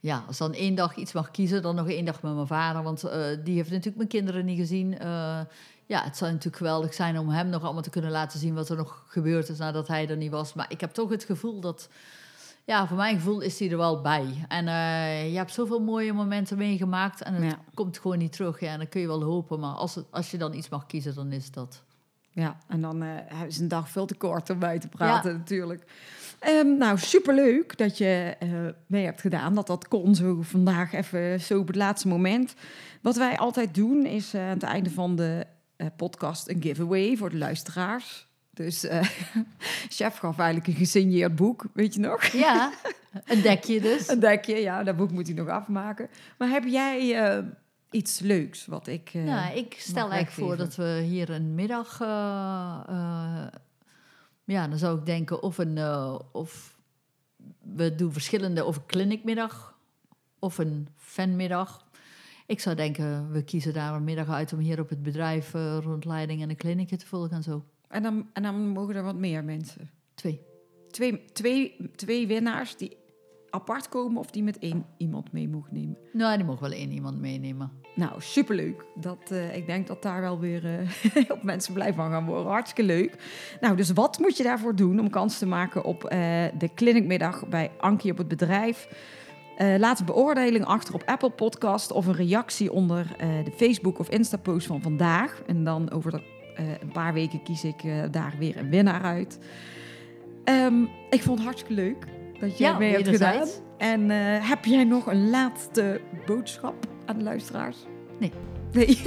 [0.00, 2.82] Ja, als dan één dag iets mag kiezen, dan nog één dag met mijn vader.
[2.82, 4.98] Want eh, die heeft natuurlijk mijn kinderen niet gezien.
[4.98, 5.40] Eh,
[5.86, 8.54] ja, het zou natuurlijk geweldig zijn om hem nog allemaal te kunnen laten zien...
[8.54, 10.54] wat er nog gebeurd is nadat hij er niet was.
[10.54, 11.88] Maar ik heb toch het gevoel dat...
[12.64, 14.44] Ja, voor mijn gevoel is hij er wel bij.
[14.48, 17.22] En eh, je hebt zoveel mooie momenten meegemaakt...
[17.22, 17.58] en het Ja.
[17.74, 18.60] komt gewoon niet terug.
[18.60, 19.60] Ja, en dan kun je wel hopen.
[19.60, 21.82] Maar als, het, als je dan iets mag kiezen, dan is dat...
[22.34, 25.84] Ja, en dan eh, is een dag veel te kort om bij te praten natuurlijk.
[26.38, 28.48] Ehm, nou, superleuk dat je eh,
[28.86, 29.54] mee hebt gedaan.
[29.54, 32.54] Dat dat kon zo vandaag even zo op het laatste moment.
[33.00, 35.46] Wat wij altijd doen is aan het einde van de
[35.96, 38.28] podcast een giveaway voor de luisteraars.
[38.54, 39.08] Dus eh,
[39.96, 42.24] chef gaf eigenlijk een gesigneerd boek, weet je nog?
[42.24, 42.72] Ja,
[43.24, 44.08] een dekje dus.
[44.12, 46.08] Een dekje, ja, dat boek moet hij nog afmaken.
[46.38, 47.44] Maar heb jij eh,
[47.90, 49.10] iets leuks wat ik...
[49.14, 51.98] Nou, ik stel eigenlijk voor dat we hier een middag.
[54.44, 55.78] ja, dan zou ik denken of een.
[56.32, 56.78] of
[57.62, 58.64] we doen verschillende.
[58.64, 59.78] Of een clinicmiddag.
[60.38, 61.86] Of een fanmiddag.
[62.46, 66.42] Ik zou denken, we kiezen daar een middag uit om hier op het bedrijf rondleiding
[66.42, 67.64] en een kliniekje te volgen en zo.
[67.92, 69.90] En, dan, en dan mogen er wat meer mensen.
[70.14, 70.40] Twee.
[70.90, 72.96] Twee, twee, twee winnaars die
[73.50, 75.96] apart komen of die met één iemand mee mogen nemen.
[76.12, 77.72] Nou, die mogen wel één iemand meenemen.
[77.94, 78.84] Nou, superleuk.
[78.94, 82.52] Dat, eh, ik denk dat daar wel weer eh, op mensen blij van gaan worden.
[82.52, 83.16] Hartstikke leuk.
[83.60, 86.18] Nou, dus wat moet je daarvoor doen om kans te maken op eh,
[86.58, 88.88] de clinicmiddag bij Ankie op het bedrijf?
[89.56, 93.98] Eh, laat een beoordeling achter op Apple Podcast of een reactie onder eh, de Facebook
[93.98, 95.42] of Insta post van vandaag.
[95.46, 96.22] En dan over de, eh,
[96.56, 99.38] een paar weken kies ik eh, daar weer een winnaar uit.
[100.44, 100.74] Ehm,
[101.10, 102.06] ik vond het hartstikke leuk
[102.40, 103.48] dat je Ja, mee hebt gedaan.
[103.78, 106.74] En eh, heb jij nog een laatste boodschap
[107.06, 107.76] aan de luisteraars?
[108.20, 108.32] Nee.
[108.72, 108.86] Nee.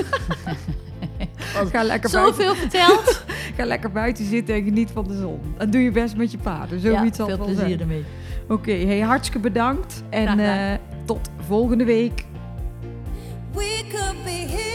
[1.72, 3.26] ga, lekker buiten, Zoveel verteld.
[3.58, 5.40] ga lekker buiten zitten en geniet van de zon.
[5.58, 6.82] Dat doe je best met je paarden.
[6.82, 7.80] ja, Zoiets zal veel plezier zijn.
[7.80, 8.04] ermee.
[8.50, 10.04] Oké, hey, hartstikke bedankt.
[10.10, 12.26] En eh, tot volgende week.
[13.54, 14.75] We could be heroes.